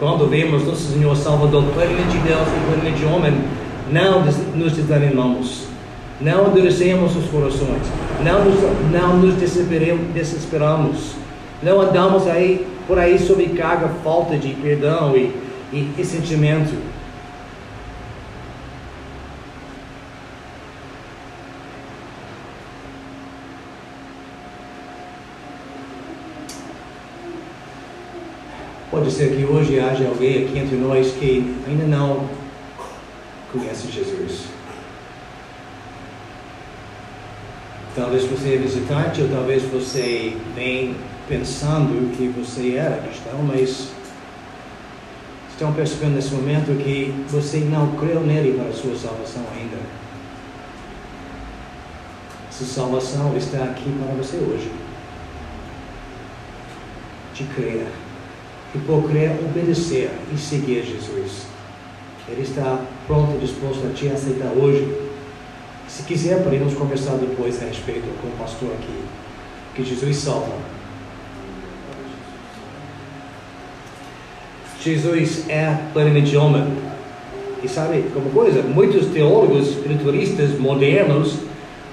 [0.00, 3.34] Quando vemos nosso Senhor Salvador plenamente Deus e plenamente homem,
[3.92, 4.24] não
[4.56, 5.66] nos desanimamos,
[6.18, 7.82] não endurecemos os corações,
[8.24, 8.56] não nos,
[8.90, 11.12] não nos desesperamos,
[11.62, 15.34] não andamos aí por aí sob carga, falta de perdão e,
[15.70, 16.04] e, e
[29.00, 32.28] Pode ser que hoje haja alguém aqui entre nós que ainda não
[33.50, 34.48] conhece Jesus.
[37.96, 40.94] Talvez você é visitante ou talvez você vem
[41.26, 43.88] pensando que você era cristão, mas
[45.50, 49.78] estão percebendo nesse momento que você não creu nele para a sua salvação ainda.
[52.50, 54.70] Essa salvação está aqui para você hoje.
[57.32, 57.86] De crer
[58.74, 61.46] e por obedecer e seguir Jesus.
[62.28, 64.86] Ele está pronto e disposto a te aceitar hoje.
[65.88, 69.02] Se quiser, podemos conversar depois a respeito com o pastor aqui.
[69.74, 70.54] Que Jesus salva.
[74.80, 76.64] Jesus é plenamente homem.
[77.62, 78.62] E sabe como coisa?
[78.62, 81.34] Muitos teólogos espiritualistas modernos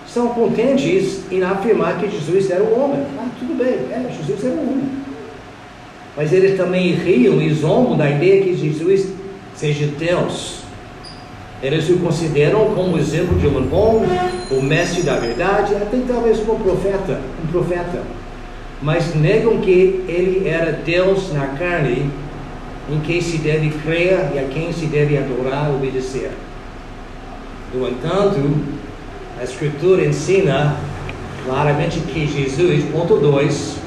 [0.08, 3.06] são contentes em afirmar que Jesus era um homem.
[3.18, 5.07] Ah, tudo bem, é, Jesus era um homem.
[6.18, 9.08] Mas eles também riam e zombam da ideia que Jesus
[9.56, 10.62] seja Deus.
[11.62, 14.04] Eles o consideram como exemplo de um bom,
[14.50, 18.02] o mestre da verdade, até talvez como profeta, um profeta.
[18.82, 22.10] Mas negam que ele era Deus na carne,
[22.90, 26.32] em quem se deve crer e a quem se deve adorar obedecer.
[27.74, 28.40] No entanto,
[29.40, 30.78] a Escritura ensina
[31.46, 33.78] claramente que Jesus, ponto 2,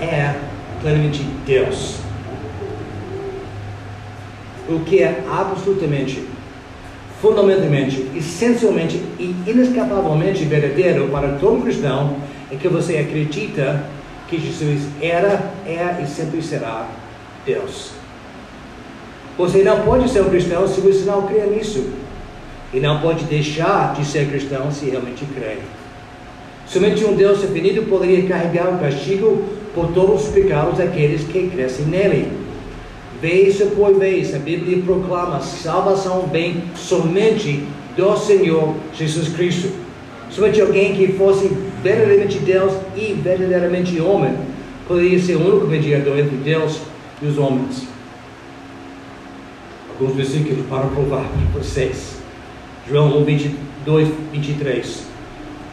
[0.00, 0.49] é
[0.80, 1.96] plenamente Deus.
[4.68, 6.24] O que é absolutamente,
[7.20, 12.16] fundamentalmente, essencialmente e inescapavelmente verdadeiro para todo cristão
[12.50, 13.84] é que você acredita
[14.28, 16.88] que Jesus era, é e sempre será
[17.44, 17.90] Deus.
[19.36, 21.90] Você não pode ser um cristão se você não crê nisso.
[22.72, 25.56] E não pode deixar de ser cristão se realmente crê.
[26.66, 29.44] Somente um Deus definido poderia carregar o castigo
[29.74, 32.32] por todos os pecados daqueles que crescem nele.
[33.20, 37.64] Vez após vez, a Bíblia proclama: salvação vem somente
[37.96, 39.70] do Senhor Jesus Cristo.
[40.30, 41.48] Somente alguém que fosse
[41.82, 44.34] verdadeiramente Deus e verdadeiramente homem
[44.86, 46.80] poderia ser o único mediador entre Deus
[47.20, 47.86] e os homens.
[49.90, 52.16] Alguns versículos para provar para vocês.
[52.88, 55.09] João 1, 22, 23.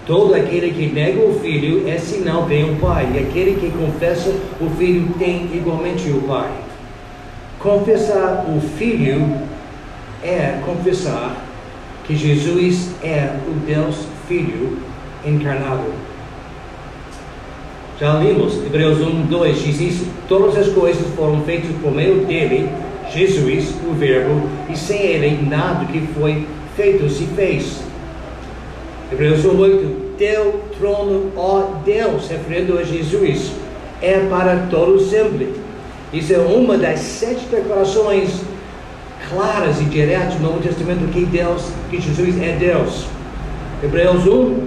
[0.07, 3.11] Todo aquele que nega o filho, esse não tem o pai.
[3.13, 6.49] E aquele que confessa o filho tem igualmente o pai.
[7.59, 9.37] Confessar o filho
[10.23, 11.35] é confessar
[12.05, 14.77] que Jesus é o Deus Filho
[15.25, 15.91] encarnado.
[17.99, 22.69] Já lemos Hebreus 1, 2, diz isso, todas as coisas foram feitas por meio dele,
[23.11, 26.45] Jesus, o Verbo, e sem ele nada que foi
[26.75, 27.86] feito se fez.
[29.11, 33.51] Hebreus 1, 8, teu trono, ó Deus, referindo a Jesus,
[34.01, 35.53] é para todo sempre.
[36.11, 38.41] Isso é uma das sete declarações
[39.29, 43.05] claras e diretas no Novo Testamento que Deus, que Jesus é Deus.
[43.81, 44.57] Hebreus 1,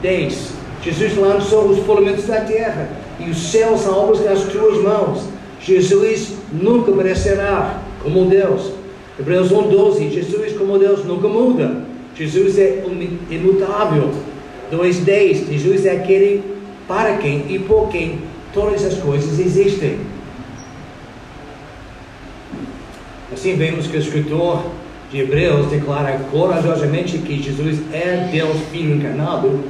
[0.00, 0.52] 10.
[0.84, 2.88] Jesus lançou os fundamentos da terra
[3.18, 5.24] e os céus são obras das tuas mãos.
[5.60, 8.70] Jesus nunca merecerá como Deus.
[9.18, 10.10] Hebreus 1, 12.
[10.10, 11.87] Jesus como Deus nunca muda.
[12.18, 12.82] Jesus é
[13.30, 14.12] imutável.
[14.72, 16.42] 2.10, Jesus é aquele
[16.86, 18.18] para quem e por quem
[18.52, 19.98] todas as coisas existem.
[23.32, 24.64] Assim vemos que o escritor
[25.10, 29.60] de Hebreus declara corajosamente que Jesus é Deus Filho encarnado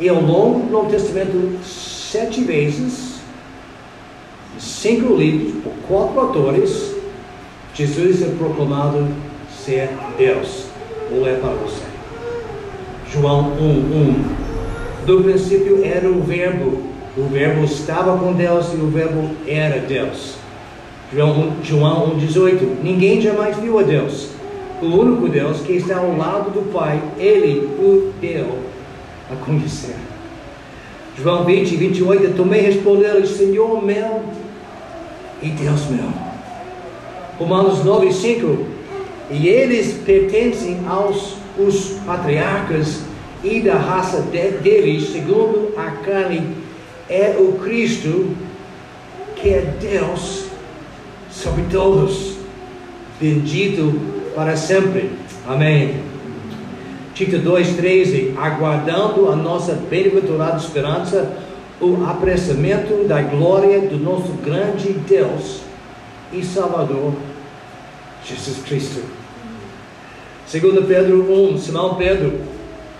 [0.00, 3.20] e ao longo do Novo Testamento sete vezes,
[4.58, 6.94] cinco livros, por quatro autores,
[7.74, 9.08] Jesus é proclamado
[9.64, 10.66] ser Deus.
[11.10, 11.81] Vou ler para você.
[13.12, 15.04] João 1, 1.
[15.04, 16.82] Do princípio era o Verbo,
[17.14, 20.36] o Verbo estava com Deus e o Verbo era Deus.
[21.12, 22.78] João, João 1, 18.
[22.82, 24.30] Ninguém jamais viu a Deus.
[24.80, 28.58] O único Deus que está ao lado do Pai, Ele o deu
[29.30, 29.96] a conhecer.
[31.20, 32.34] João 20, 28.
[32.34, 34.22] Tomei respondeu Senhor meu
[35.42, 36.08] e Deus meu.
[37.38, 38.66] Romanos 9, 5.
[39.30, 43.02] E eles pertencem aos os patriarcas
[43.42, 46.56] e da raça de, deles, segundo a carne,
[47.08, 48.36] é o Cristo,
[49.36, 50.46] que é Deus
[51.30, 52.36] sobre todos,
[53.20, 54.00] bendito
[54.34, 55.10] para sempre.
[55.46, 56.00] Amém.
[57.14, 61.36] Tito 2,13, aguardando a nossa bem-aventurada esperança,
[61.80, 65.60] o apressamento da glória do nosso grande Deus
[66.32, 67.12] e Salvador,
[68.24, 69.21] Jesus Cristo.
[70.52, 72.38] Segundo Pedro 1, Simão Pedro,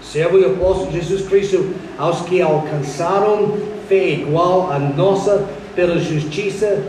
[0.03, 5.47] servo e apóstolo de Jesus Cristo, aos que alcançaram fé igual a nossa
[5.77, 6.83] pela justiça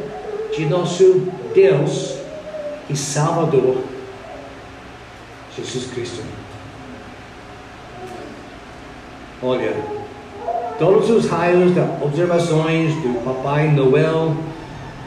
[0.55, 2.15] de nosso Deus
[2.89, 3.75] e Salvador,
[5.53, 6.23] Jesus Cristo.
[9.41, 9.75] Olha,
[10.79, 14.33] todos os raios das observações do Papai Noel,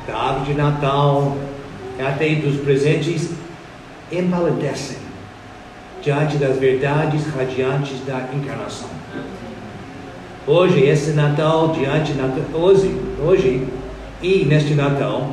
[0.07, 1.35] da árvore de Natal,
[1.99, 3.31] até dos presentes,
[4.13, 5.06] empalidecem
[6.07, 8.89] diante das verdades radiantes da encarnação.
[10.47, 12.13] Hoje, esse Natal, diante
[12.55, 12.97] hoje,
[13.27, 13.67] hoje
[14.23, 15.33] e neste Natal,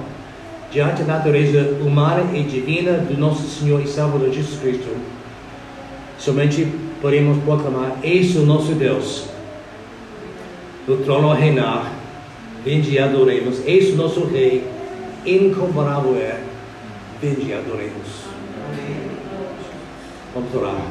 [0.72, 4.90] diante da natureza humana e divina do nosso Senhor e Salvador Jesus Cristo,
[6.18, 6.68] somente
[7.00, 9.26] podemos proclamar: Eis o nosso Deus,
[10.88, 11.94] no trono reinar,
[12.66, 14.68] vinde e adoremos, eis o nosso Rei,
[15.24, 16.40] incomparável é,
[17.22, 18.24] vinde e adoremos.
[20.34, 20.88] Vamos orar.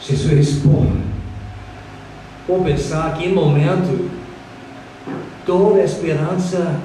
[0.00, 0.86] Jesus, por,
[2.46, 4.10] por pensar que em momento
[5.44, 6.80] toda a esperança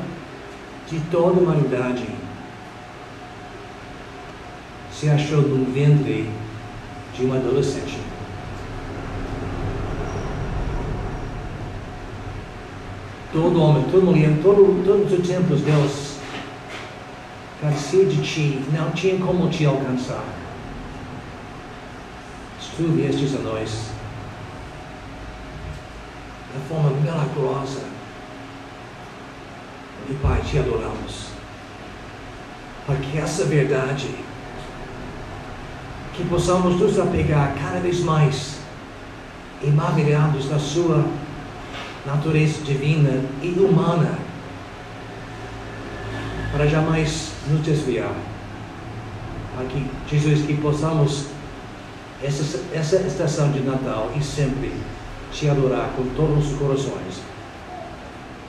[0.90, 2.06] de toda a humanidade
[4.92, 6.30] se achou no ventre
[7.14, 7.83] de uma adolescente.
[13.34, 16.18] Todo homem, toda mulher, todo, todos os tempos Deus
[17.60, 20.24] carecia de ti, não tinha como te alcançar.
[22.76, 23.94] Tu viestes a nós
[26.54, 27.82] de forma milagrosa.
[30.10, 31.28] E Pai, te adoramos.
[32.86, 34.10] Porque essa verdade,
[36.14, 38.58] que possamos nos apegar cada vez mais,
[39.76, 41.06] maravilhados da Sua
[42.06, 44.18] natureza divina e humana,
[46.52, 48.14] para jamais nos desviar.
[49.56, 51.28] Para que, Jesus, que possamos
[52.22, 54.74] essa, essa estação de Natal e sempre
[55.32, 57.22] te adorar com todos os corações.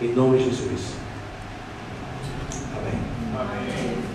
[0.01, 0.95] Em nome de Jesus.
[2.77, 3.01] Amém.
[3.35, 4.14] Amém.